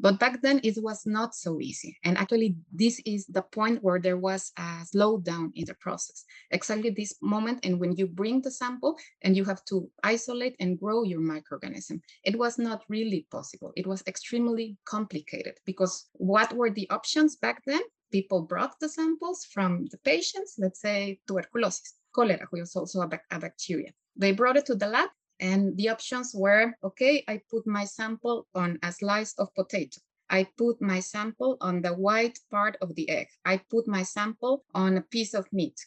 But 0.00 0.18
back 0.18 0.40
then 0.40 0.60
it 0.64 0.76
was 0.82 1.04
not 1.04 1.34
so 1.34 1.60
easy. 1.60 1.98
And 2.04 2.16
actually, 2.16 2.56
this 2.72 3.00
is 3.04 3.26
the 3.26 3.42
point 3.42 3.82
where 3.82 4.00
there 4.00 4.16
was 4.16 4.50
a 4.56 4.84
slowdown 4.84 5.52
in 5.54 5.66
the 5.66 5.74
process. 5.74 6.24
Exactly 6.50 6.90
this 6.90 7.14
moment, 7.20 7.60
and 7.64 7.78
when 7.78 7.94
you 7.96 8.06
bring 8.06 8.40
the 8.40 8.50
sample 8.50 8.96
and 9.20 9.36
you 9.36 9.44
have 9.44 9.62
to 9.66 9.90
isolate 10.02 10.56
and 10.58 10.80
grow 10.80 11.02
your 11.02 11.20
microorganism, 11.20 12.00
it 12.24 12.38
was 12.38 12.58
not 12.58 12.82
really 12.88 13.26
possible. 13.30 13.72
It 13.76 13.86
was 13.86 14.02
extremely 14.06 14.78
complicated 14.86 15.58
because 15.66 16.08
what 16.14 16.52
were 16.54 16.70
the 16.70 16.88
options 16.88 17.36
back 17.36 17.62
then? 17.66 17.82
People 18.10 18.42
brought 18.42 18.80
the 18.80 18.88
samples 18.88 19.44
from 19.52 19.86
the 19.90 19.98
patients, 19.98 20.54
let's 20.58 20.80
say 20.80 21.20
tuberculosis, 21.28 21.94
cholera, 22.14 22.46
which 22.50 22.62
is 22.62 22.74
also 22.74 23.02
a, 23.02 23.20
a 23.30 23.38
bacteria. 23.38 23.92
They 24.16 24.32
brought 24.32 24.56
it 24.56 24.66
to 24.66 24.74
the 24.74 24.88
lab 24.88 25.10
and 25.40 25.76
the 25.76 25.88
options 25.88 26.32
were, 26.34 26.74
okay, 26.84 27.24
I 27.26 27.40
put 27.50 27.66
my 27.66 27.84
sample 27.84 28.46
on 28.54 28.78
a 28.82 28.92
slice 28.92 29.34
of 29.38 29.52
potato. 29.54 30.00
I 30.28 30.46
put 30.56 30.80
my 30.80 31.00
sample 31.00 31.56
on 31.60 31.82
the 31.82 31.94
white 31.94 32.38
part 32.50 32.76
of 32.80 32.94
the 32.94 33.08
egg. 33.08 33.26
I 33.44 33.56
put 33.70 33.88
my 33.88 34.04
sample 34.04 34.64
on 34.74 34.98
a 34.98 35.02
piece 35.02 35.34
of 35.34 35.52
meat. 35.52 35.80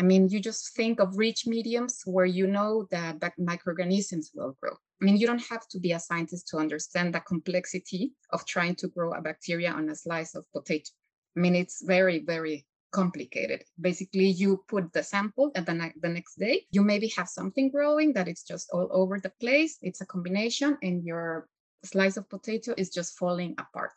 I 0.00 0.02
mean, 0.02 0.28
you 0.28 0.40
just 0.40 0.74
think 0.74 0.98
of 0.98 1.16
rich 1.16 1.46
mediums 1.46 2.02
where 2.04 2.26
you 2.26 2.48
know 2.48 2.88
that 2.90 3.34
microorganisms 3.38 4.32
will 4.34 4.56
grow. 4.60 4.72
I 5.00 5.04
mean, 5.04 5.16
you 5.16 5.26
don't 5.26 5.46
have 5.46 5.68
to 5.68 5.78
be 5.78 5.92
a 5.92 6.00
scientist 6.00 6.48
to 6.48 6.56
understand 6.56 7.14
the 7.14 7.20
complexity 7.20 8.12
of 8.30 8.44
trying 8.46 8.74
to 8.76 8.88
grow 8.88 9.12
a 9.12 9.20
bacteria 9.20 9.70
on 9.70 9.88
a 9.90 9.94
slice 9.94 10.34
of 10.34 10.50
potato. 10.52 10.90
I 11.36 11.40
mean, 11.40 11.54
it's 11.54 11.84
very, 11.84 12.20
very 12.20 12.66
complicated. 12.94 13.64
Basically, 13.80 14.28
you 14.28 14.64
put 14.68 14.92
the 14.92 15.02
sample 15.02 15.50
and 15.56 15.66
the, 15.66 15.74
ne- 15.74 16.00
the 16.00 16.08
next 16.08 16.38
day, 16.38 16.64
you 16.70 16.82
maybe 16.82 17.08
have 17.16 17.28
something 17.28 17.70
growing 17.70 18.12
that 18.12 18.28
it's 18.28 18.44
just 18.44 18.70
all 18.72 18.88
over 18.92 19.18
the 19.18 19.32
place. 19.40 19.78
It's 19.82 20.00
a 20.00 20.06
combination, 20.06 20.78
and 20.82 21.04
your 21.04 21.48
slice 21.84 22.16
of 22.16 22.30
potato 22.30 22.72
is 22.76 22.90
just 22.90 23.18
falling 23.18 23.54
apart. 23.58 23.92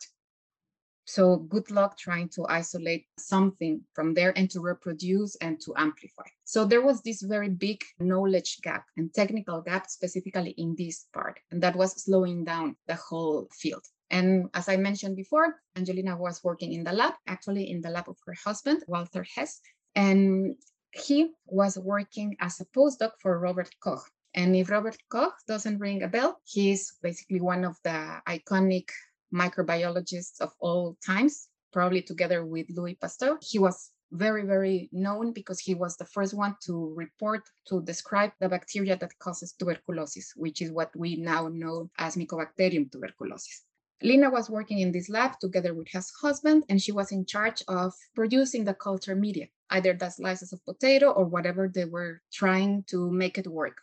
So, 1.06 1.36
good 1.36 1.70
luck 1.70 1.96
trying 1.96 2.28
to 2.30 2.44
isolate 2.48 3.06
something 3.18 3.80
from 3.94 4.12
there 4.12 4.36
and 4.36 4.50
to 4.50 4.60
reproduce 4.60 5.36
and 5.36 5.58
to 5.62 5.72
amplify. 5.76 6.28
So, 6.44 6.66
there 6.66 6.82
was 6.82 7.00
this 7.00 7.22
very 7.22 7.48
big 7.48 7.82
knowledge 7.98 8.58
gap 8.62 8.84
and 8.96 9.14
technical 9.14 9.62
gap, 9.62 9.88
specifically 9.88 10.54
in 10.58 10.74
this 10.76 11.06
part, 11.14 11.40
and 11.50 11.62
that 11.62 11.76
was 11.76 12.04
slowing 12.04 12.44
down 12.44 12.76
the 12.88 12.96
whole 12.96 13.48
field. 13.58 13.86
And 14.10 14.48
as 14.54 14.68
I 14.68 14.76
mentioned 14.76 15.16
before, 15.16 15.56
Angelina 15.76 16.16
was 16.16 16.42
working 16.42 16.72
in 16.72 16.84
the 16.84 16.92
lab, 16.92 17.14
actually 17.26 17.70
in 17.70 17.80
the 17.80 17.90
lab 17.90 18.08
of 18.08 18.16
her 18.26 18.34
husband, 18.44 18.84
Walter 18.88 19.24
Hesse. 19.34 19.60
And 19.94 20.56
he 20.92 21.32
was 21.46 21.78
working 21.78 22.36
as 22.40 22.60
a 22.60 22.66
postdoc 22.66 23.12
for 23.20 23.38
Robert 23.38 23.70
Koch. 23.82 24.02
And 24.34 24.54
if 24.56 24.70
Robert 24.70 24.96
Koch 25.10 25.34
doesn't 25.46 25.78
ring 25.78 26.02
a 26.02 26.08
bell, 26.08 26.40
he's 26.44 26.94
basically 27.02 27.40
one 27.40 27.64
of 27.64 27.76
the 27.84 28.20
iconic 28.26 28.88
microbiologists 29.34 30.40
of 30.40 30.52
all 30.60 30.96
times, 31.04 31.48
probably 31.72 32.02
together 32.02 32.44
with 32.44 32.66
Louis 32.70 32.94
Pasteur. 32.94 33.38
He 33.42 33.58
was 33.58 33.90
very, 34.12 34.46
very 34.46 34.88
known 34.92 35.32
because 35.32 35.60
he 35.60 35.74
was 35.74 35.96
the 35.96 36.06
first 36.06 36.34
one 36.34 36.56
to 36.64 36.94
report 36.96 37.42
to 37.68 37.82
describe 37.82 38.32
the 38.40 38.48
bacteria 38.48 38.96
that 38.96 39.18
causes 39.18 39.52
tuberculosis, 39.52 40.32
which 40.36 40.62
is 40.62 40.72
what 40.72 40.94
we 40.96 41.16
now 41.16 41.48
know 41.48 41.90
as 41.98 42.16
Mycobacterium 42.16 42.90
tuberculosis. 42.90 43.64
Lina 44.00 44.30
was 44.30 44.48
working 44.48 44.78
in 44.78 44.92
this 44.92 45.08
lab 45.08 45.40
together 45.40 45.74
with 45.74 45.88
her 45.90 46.02
husband, 46.20 46.64
and 46.68 46.80
she 46.80 46.92
was 46.92 47.10
in 47.10 47.26
charge 47.26 47.62
of 47.66 47.92
producing 48.14 48.64
the 48.64 48.74
culture 48.74 49.16
media, 49.16 49.48
either 49.70 49.92
the 49.92 50.08
slices 50.08 50.52
of 50.52 50.64
potato 50.64 51.10
or 51.10 51.24
whatever 51.24 51.68
they 51.68 51.84
were 51.84 52.22
trying 52.32 52.84
to 52.84 53.10
make 53.10 53.38
it 53.38 53.48
work. 53.48 53.78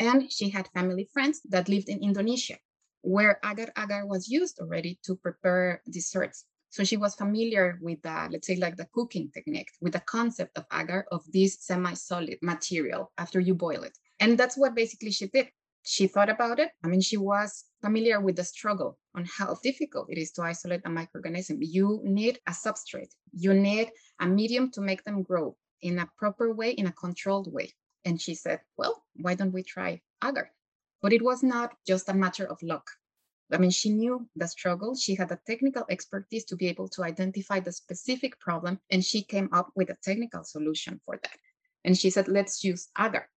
And 0.00 0.32
she 0.32 0.48
had 0.50 0.68
family 0.68 1.08
friends 1.12 1.40
that 1.50 1.68
lived 1.68 1.88
in 1.88 2.02
Indonesia, 2.02 2.58
where 3.02 3.38
agar 3.44 3.72
agar 3.76 4.06
was 4.06 4.28
used 4.28 4.58
already 4.58 4.98
to 5.04 5.14
prepare 5.14 5.82
desserts. 5.88 6.44
So 6.70 6.82
she 6.82 6.96
was 6.96 7.14
familiar 7.14 7.78
with 7.80 8.02
the, 8.02 8.28
let's 8.30 8.46
say, 8.46 8.56
like 8.56 8.76
the 8.76 8.88
cooking 8.92 9.30
technique, 9.32 9.70
with 9.80 9.92
the 9.92 10.00
concept 10.00 10.58
of 10.58 10.66
agar, 10.72 11.06
of 11.12 11.22
this 11.32 11.60
semi 11.60 11.94
solid 11.94 12.38
material 12.42 13.12
after 13.16 13.38
you 13.38 13.54
boil 13.54 13.84
it. 13.84 13.96
And 14.18 14.36
that's 14.36 14.56
what 14.56 14.74
basically 14.74 15.12
she 15.12 15.28
did 15.28 15.48
she 15.88 16.06
thought 16.06 16.28
about 16.28 16.58
it. 16.60 16.70
I 16.84 16.88
mean, 16.88 17.00
she 17.00 17.16
was 17.16 17.64
familiar 17.80 18.20
with 18.20 18.36
the 18.36 18.44
struggle 18.44 18.98
on 19.14 19.24
how 19.24 19.56
difficult 19.62 20.10
it 20.10 20.18
is 20.18 20.32
to 20.32 20.42
isolate 20.42 20.82
a 20.84 20.90
microorganism. 20.90 21.56
You 21.60 22.02
need 22.04 22.38
a 22.46 22.50
substrate, 22.50 23.14
you 23.32 23.54
need 23.54 23.90
a 24.20 24.26
medium 24.26 24.70
to 24.72 24.82
make 24.82 25.02
them 25.04 25.22
grow 25.22 25.56
in 25.80 25.98
a 25.98 26.10
proper 26.18 26.52
way, 26.52 26.72
in 26.72 26.88
a 26.88 26.92
controlled 26.92 27.50
way. 27.50 27.72
And 28.04 28.20
she 28.20 28.34
said, 28.34 28.60
Well, 28.76 29.02
why 29.16 29.34
don't 29.34 29.54
we 29.54 29.62
try 29.62 30.02
agar? 30.22 30.50
But 31.00 31.14
it 31.14 31.22
was 31.22 31.42
not 31.42 31.74
just 31.86 32.10
a 32.10 32.14
matter 32.14 32.44
of 32.44 32.62
luck. 32.62 32.90
I 33.50 33.56
mean, 33.56 33.70
she 33.70 33.88
knew 33.88 34.28
the 34.36 34.46
struggle. 34.46 34.94
She 34.94 35.14
had 35.14 35.30
the 35.30 35.40
technical 35.46 35.86
expertise 35.88 36.44
to 36.46 36.56
be 36.56 36.68
able 36.68 36.88
to 36.88 37.02
identify 37.02 37.60
the 37.60 37.72
specific 37.72 38.38
problem, 38.40 38.78
and 38.90 39.02
she 39.02 39.22
came 39.22 39.48
up 39.54 39.70
with 39.74 39.88
a 39.88 39.96
technical 40.02 40.44
solution 40.44 41.00
for 41.06 41.18
that. 41.22 41.38
And 41.82 41.96
she 41.96 42.10
said, 42.10 42.28
Let's 42.28 42.62
use 42.62 42.88
agar. 42.98 43.30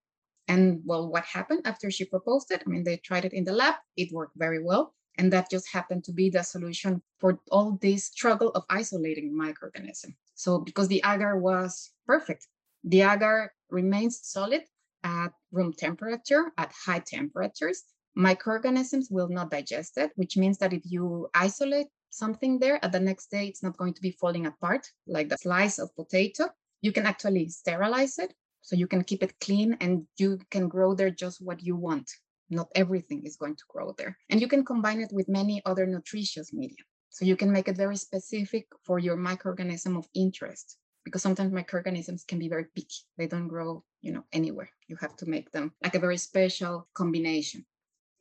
And 0.51 0.81
well, 0.83 1.09
what 1.09 1.23
happened 1.23 1.61
after 1.63 1.89
she 1.89 2.03
proposed 2.03 2.51
it? 2.51 2.61
I 2.65 2.69
mean, 2.69 2.83
they 2.83 2.97
tried 2.97 3.23
it 3.23 3.31
in 3.31 3.45
the 3.45 3.53
lab, 3.53 3.75
it 3.95 4.11
worked 4.11 4.35
very 4.35 4.61
well. 4.61 4.93
And 5.17 5.31
that 5.31 5.49
just 5.49 5.71
happened 5.71 6.03
to 6.05 6.11
be 6.11 6.29
the 6.29 6.43
solution 6.43 7.01
for 7.19 7.39
all 7.51 7.77
this 7.81 8.07
struggle 8.07 8.49
of 8.49 8.65
isolating 8.69 9.33
microorganism. 9.33 10.13
So 10.35 10.59
because 10.59 10.89
the 10.89 11.01
agar 11.05 11.37
was 11.37 11.91
perfect, 12.05 12.47
the 12.83 13.01
agar 13.01 13.53
remains 13.69 14.19
solid 14.23 14.63
at 15.05 15.31
room 15.53 15.71
temperature, 15.71 16.51
at 16.57 16.73
high 16.85 17.03
temperatures. 17.05 17.83
Microorganisms 18.15 19.07
will 19.09 19.29
not 19.29 19.51
digest 19.51 19.97
it, 19.97 20.11
which 20.15 20.35
means 20.35 20.57
that 20.57 20.73
if 20.73 20.81
you 20.83 21.29
isolate 21.33 21.87
something 22.09 22.59
there, 22.59 22.77
at 22.83 22.91
the 22.91 22.99
next 22.99 23.31
day, 23.31 23.47
it's 23.47 23.63
not 23.63 23.77
going 23.77 23.93
to 23.93 24.01
be 24.01 24.17
falling 24.19 24.47
apart 24.47 24.85
like 25.07 25.29
the 25.29 25.37
slice 25.37 25.79
of 25.79 25.95
potato. 25.95 26.49
You 26.81 26.91
can 26.91 27.05
actually 27.05 27.47
sterilize 27.47 28.19
it 28.19 28.33
so 28.62 28.76
you 28.76 28.88
can 28.88 29.04
keep 29.04 29.24
it 29.24 29.39
clean 29.39 29.78
and 29.82 30.06
you 30.17 30.39
can 30.50 30.67
grow 30.67 30.93
there 30.93 31.10
just 31.10 31.41
what 31.41 31.62
you 31.62 31.76
want. 31.76 32.10
Not 32.50 32.69
everything 32.76 33.24
is 33.26 33.38
going 33.38 33.56
to 33.56 33.63
grow 33.69 33.93
there. 33.97 34.17
And 34.30 34.41
you 34.41 34.47
can 34.47 34.65
combine 34.65 35.02
it 35.02 35.12
with 35.12 35.30
many 35.30 35.62
other 35.65 35.86
nutritious 35.86 36.54
media. 36.54 36.84
So 37.10 37.26
you 37.26 37.36
can 37.36 37.52
make 37.52 37.67
it 37.67 37.78
very 37.78 37.97
specific 37.97 38.67
for 38.84 39.00
your 39.00 39.17
microorganism 39.17 39.97
of 39.97 40.08
interest 40.13 40.78
because 41.04 41.21
sometimes 41.21 41.52
microorganisms 41.52 42.24
can 42.24 42.39
be 42.39 42.50
very 42.50 42.65
picky. 42.76 43.02
They 43.17 43.28
don't 43.28 43.47
grow, 43.47 43.84
you 44.02 44.13
know, 44.13 44.24
anywhere. 44.32 44.69
You 44.88 44.97
have 45.02 45.15
to 45.17 45.26
make 45.26 45.52
them 45.52 45.74
like 45.84 45.95
a 45.95 46.00
very 46.00 46.17
special 46.17 46.88
combination. 46.93 47.65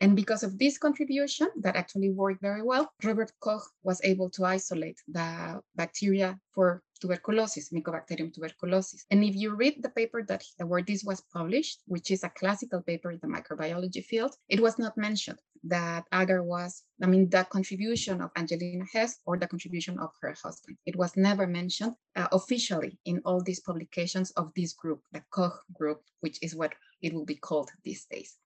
And 0.00 0.16
because 0.16 0.42
of 0.42 0.58
this 0.58 0.78
contribution 0.78 1.48
that 1.60 1.76
actually 1.76 2.10
worked 2.10 2.40
very 2.40 2.62
well, 2.62 2.90
Robert 3.04 3.32
Koch 3.40 3.62
was 3.82 4.00
able 4.02 4.30
to 4.30 4.46
isolate 4.46 4.98
the 5.06 5.60
bacteria 5.76 6.38
for 6.52 6.82
tuberculosis, 7.00 7.70
Mycobacterium 7.70 8.32
tuberculosis. 8.32 9.04
And 9.10 9.22
if 9.22 9.34
you 9.34 9.54
read 9.54 9.82
the 9.82 9.90
paper 9.90 10.22
that 10.22 10.42
where 10.58 10.82
this 10.82 11.04
was 11.04 11.22
published, 11.32 11.80
which 11.86 12.10
is 12.10 12.24
a 12.24 12.30
classical 12.30 12.80
paper 12.80 13.10
in 13.10 13.18
the 13.20 13.28
microbiology 13.28 14.02
field, 14.02 14.34
it 14.48 14.60
was 14.60 14.78
not 14.78 14.96
mentioned 14.96 15.38
that 15.64 16.04
agar 16.14 16.42
was, 16.42 16.82
I 17.02 17.06
mean, 17.06 17.28
the 17.28 17.44
contribution 17.44 18.22
of 18.22 18.30
Angelina 18.36 18.86
Hesse 18.92 19.18
or 19.26 19.36
the 19.36 19.46
contribution 19.46 19.98
of 19.98 20.10
her 20.22 20.34
husband. 20.42 20.78
It 20.86 20.96
was 20.96 21.14
never 21.16 21.46
mentioned 21.46 21.94
uh, 22.16 22.28
officially 22.32 22.98
in 23.04 23.20
all 23.26 23.42
these 23.42 23.60
publications 23.60 24.30
of 24.32 24.52
this 24.56 24.72
group, 24.72 25.02
the 25.12 25.22
Koch 25.30 25.60
group, 25.74 26.00
which 26.20 26.38
is 26.42 26.56
what 26.56 26.72
it 27.02 27.12
will 27.12 27.26
be 27.26 27.36
called 27.36 27.70
these 27.84 28.06
days. 28.10 28.39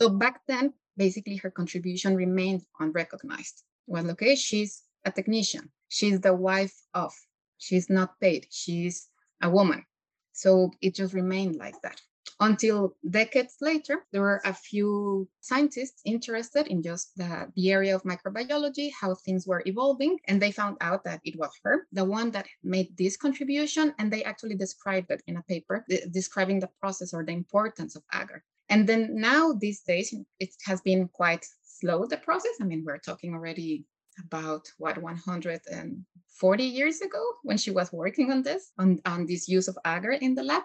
So 0.00 0.08
back 0.08 0.40
then, 0.46 0.74
basically 0.96 1.36
her 1.36 1.50
contribution 1.50 2.16
remained 2.16 2.62
unrecognized. 2.80 3.62
Well, 3.86 4.10
okay, 4.10 4.34
she's 4.34 4.82
a 5.04 5.10
technician. 5.10 5.70
She's 5.88 6.20
the 6.20 6.34
wife 6.34 6.74
of. 6.94 7.12
She's 7.58 7.88
not 7.88 8.18
paid. 8.20 8.46
She's 8.50 9.08
a 9.42 9.50
woman. 9.50 9.84
So 10.32 10.72
it 10.80 10.94
just 10.94 11.14
remained 11.14 11.56
like 11.56 11.80
that. 11.82 12.00
Until 12.40 12.96
decades 13.08 13.56
later, 13.60 14.04
there 14.10 14.22
were 14.22 14.40
a 14.44 14.52
few 14.52 15.28
scientists 15.40 16.00
interested 16.04 16.66
in 16.66 16.82
just 16.82 17.16
the, 17.16 17.52
the 17.54 17.70
area 17.70 17.94
of 17.94 18.02
microbiology, 18.02 18.90
how 19.00 19.14
things 19.14 19.46
were 19.46 19.62
evolving, 19.66 20.18
and 20.26 20.42
they 20.42 20.50
found 20.50 20.76
out 20.80 21.04
that 21.04 21.20
it 21.24 21.38
was 21.38 21.52
her, 21.62 21.86
the 21.92 22.04
one 22.04 22.32
that 22.32 22.48
made 22.64 22.96
this 22.96 23.16
contribution, 23.16 23.94
and 23.98 24.12
they 24.12 24.24
actually 24.24 24.56
described 24.56 25.10
it 25.12 25.22
in 25.28 25.36
a 25.36 25.42
paper 25.42 25.84
describing 26.10 26.58
the 26.58 26.70
process 26.80 27.14
or 27.14 27.24
the 27.24 27.32
importance 27.32 27.94
of 27.94 28.02
agar. 28.12 28.42
And 28.72 28.88
then 28.88 29.10
now 29.12 29.52
these 29.52 29.82
days, 29.82 30.14
it 30.40 30.48
has 30.64 30.80
been 30.80 31.06
quite 31.08 31.44
slow, 31.62 32.06
the 32.06 32.16
process. 32.16 32.52
I 32.58 32.64
mean, 32.64 32.82
we're 32.86 32.96
talking 32.96 33.34
already 33.34 33.84
about 34.24 34.66
what 34.78 34.96
140 34.96 36.64
years 36.64 37.02
ago 37.02 37.22
when 37.42 37.58
she 37.58 37.70
was 37.70 37.92
working 37.92 38.32
on 38.32 38.42
this, 38.42 38.72
on, 38.78 38.98
on 39.04 39.26
this 39.26 39.46
use 39.46 39.68
of 39.68 39.76
agar 39.86 40.12
in 40.12 40.34
the 40.34 40.42
lab. 40.42 40.62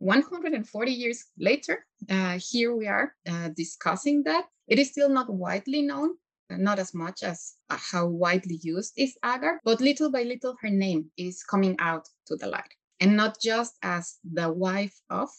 140 0.00 0.92
years 0.92 1.24
later, 1.38 1.86
uh, 2.10 2.38
here 2.38 2.76
we 2.76 2.86
are 2.88 3.14
uh, 3.26 3.48
discussing 3.56 4.22
that. 4.24 4.44
It 4.68 4.78
is 4.78 4.90
still 4.90 5.08
not 5.08 5.30
widely 5.30 5.80
known, 5.80 6.10
uh, 6.50 6.58
not 6.58 6.78
as 6.78 6.92
much 6.92 7.22
as 7.22 7.54
uh, 7.70 7.78
how 7.80 8.06
widely 8.06 8.60
used 8.62 8.92
is 8.98 9.16
agar, 9.24 9.60
but 9.64 9.80
little 9.80 10.12
by 10.12 10.24
little, 10.24 10.56
her 10.60 10.68
name 10.68 11.10
is 11.16 11.42
coming 11.42 11.74
out 11.78 12.06
to 12.26 12.36
the 12.36 12.48
light. 12.48 12.74
And 13.00 13.16
not 13.16 13.40
just 13.40 13.78
as 13.82 14.18
the 14.30 14.52
wife 14.52 15.00
of 15.08 15.30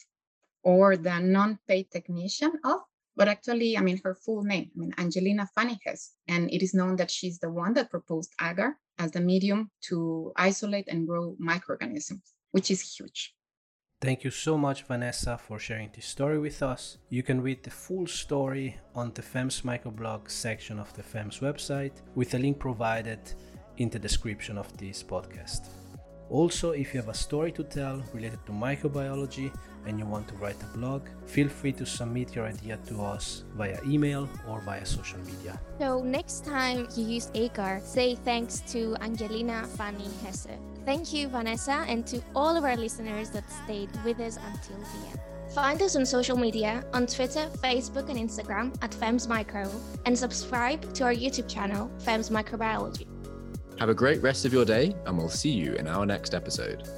or 0.67 0.97
the 0.97 1.17
non-paid 1.17 1.89
technician 1.89 2.51
of, 2.65 2.81
but 3.15 3.29
actually, 3.29 3.77
I 3.77 3.81
mean, 3.81 4.01
her 4.03 4.13
full 4.13 4.43
name, 4.43 4.69
I 4.75 4.79
mean, 4.79 4.93
Angelina 4.97 5.47
Fanny 5.55 5.79
And 6.27 6.51
it 6.51 6.61
is 6.61 6.73
known 6.73 6.97
that 6.97 7.09
she's 7.09 7.39
the 7.39 7.49
one 7.49 7.73
that 7.75 7.89
proposed 7.89 8.33
agar 8.41 8.77
as 8.99 9.11
the 9.11 9.21
medium 9.21 9.71
to 9.87 10.33
isolate 10.35 10.89
and 10.89 11.07
grow 11.07 11.37
microorganisms, 11.39 12.33
which 12.51 12.69
is 12.69 12.81
huge. 12.81 13.33
Thank 14.01 14.25
you 14.25 14.29
so 14.29 14.57
much, 14.57 14.83
Vanessa, 14.83 15.37
for 15.37 15.57
sharing 15.57 15.89
this 15.95 16.05
story 16.05 16.37
with 16.37 16.61
us. 16.61 16.97
You 17.09 17.23
can 17.23 17.41
read 17.41 17.63
the 17.63 17.71
full 17.71 18.05
story 18.05 18.77
on 18.93 19.13
the 19.13 19.21
FEMS 19.21 19.61
microblog 19.61 20.29
section 20.29 20.79
of 20.79 20.91
the 20.93 21.01
FEMS 21.01 21.39
website 21.39 21.95
with 22.13 22.33
a 22.33 22.39
link 22.39 22.59
provided 22.59 23.21
in 23.77 23.89
the 23.89 23.99
description 23.99 24.57
of 24.57 24.75
this 24.77 25.01
podcast. 25.01 25.76
Also, 26.29 26.71
if 26.71 26.93
you 26.93 26.99
have 26.99 27.09
a 27.09 27.13
story 27.13 27.51
to 27.53 27.63
tell 27.63 28.03
related 28.13 28.39
to 28.45 28.51
microbiology 28.51 29.51
and 29.85 29.97
you 29.97 30.05
want 30.05 30.27
to 30.27 30.35
write 30.35 30.57
a 30.61 30.77
blog, 30.77 31.07
feel 31.25 31.47
free 31.47 31.71
to 31.71 31.85
submit 31.85 32.35
your 32.35 32.45
idea 32.45 32.77
to 32.87 33.01
us 33.01 33.45
via 33.55 33.79
email 33.85 34.27
or 34.49 34.59
via 34.61 34.85
social 34.85 35.19
media. 35.19 35.59
So, 35.79 36.01
next 36.03 36.43
time 36.43 36.87
you 36.95 37.05
use 37.05 37.31
agar, 37.33 37.79
say 37.83 38.15
thanks 38.15 38.59
to 38.71 38.97
Angelina 39.01 39.65
Fanny 39.77 40.09
Hesse. 40.23 40.59
Thank 40.85 41.13
you, 41.13 41.29
Vanessa, 41.29 41.85
and 41.87 42.05
to 42.07 42.21
all 42.35 42.55
of 42.57 42.63
our 42.63 42.75
listeners 42.75 43.29
that 43.31 43.43
stayed 43.63 43.89
with 44.03 44.19
us 44.19 44.37
until 44.37 44.77
the 44.77 45.09
end. 45.09 45.19
Find 45.53 45.81
us 45.81 45.95
on 45.95 46.05
social 46.05 46.37
media 46.37 46.85
on 46.93 47.07
Twitter, 47.07 47.49
Facebook, 47.63 48.09
and 48.09 48.19
Instagram 48.19 48.75
at 48.81 48.91
FEMS 48.91 49.27
Micro, 49.27 49.69
and 50.05 50.17
subscribe 50.17 50.93
to 50.93 51.05
our 51.05 51.13
YouTube 51.13 51.47
channel, 51.47 51.89
FEMS 51.99 52.29
Microbiology. 52.29 53.07
Have 53.79 53.89
a 53.89 53.93
great 53.93 54.23
rest 54.23 54.43
of 54.43 54.51
your 54.51 54.65
day, 54.65 54.95
and 55.05 55.15
we'll 55.15 55.29
see 55.29 55.51
you 55.51 55.75
in 55.75 55.87
our 55.87 56.03
next 56.03 56.33
episode. 56.33 56.89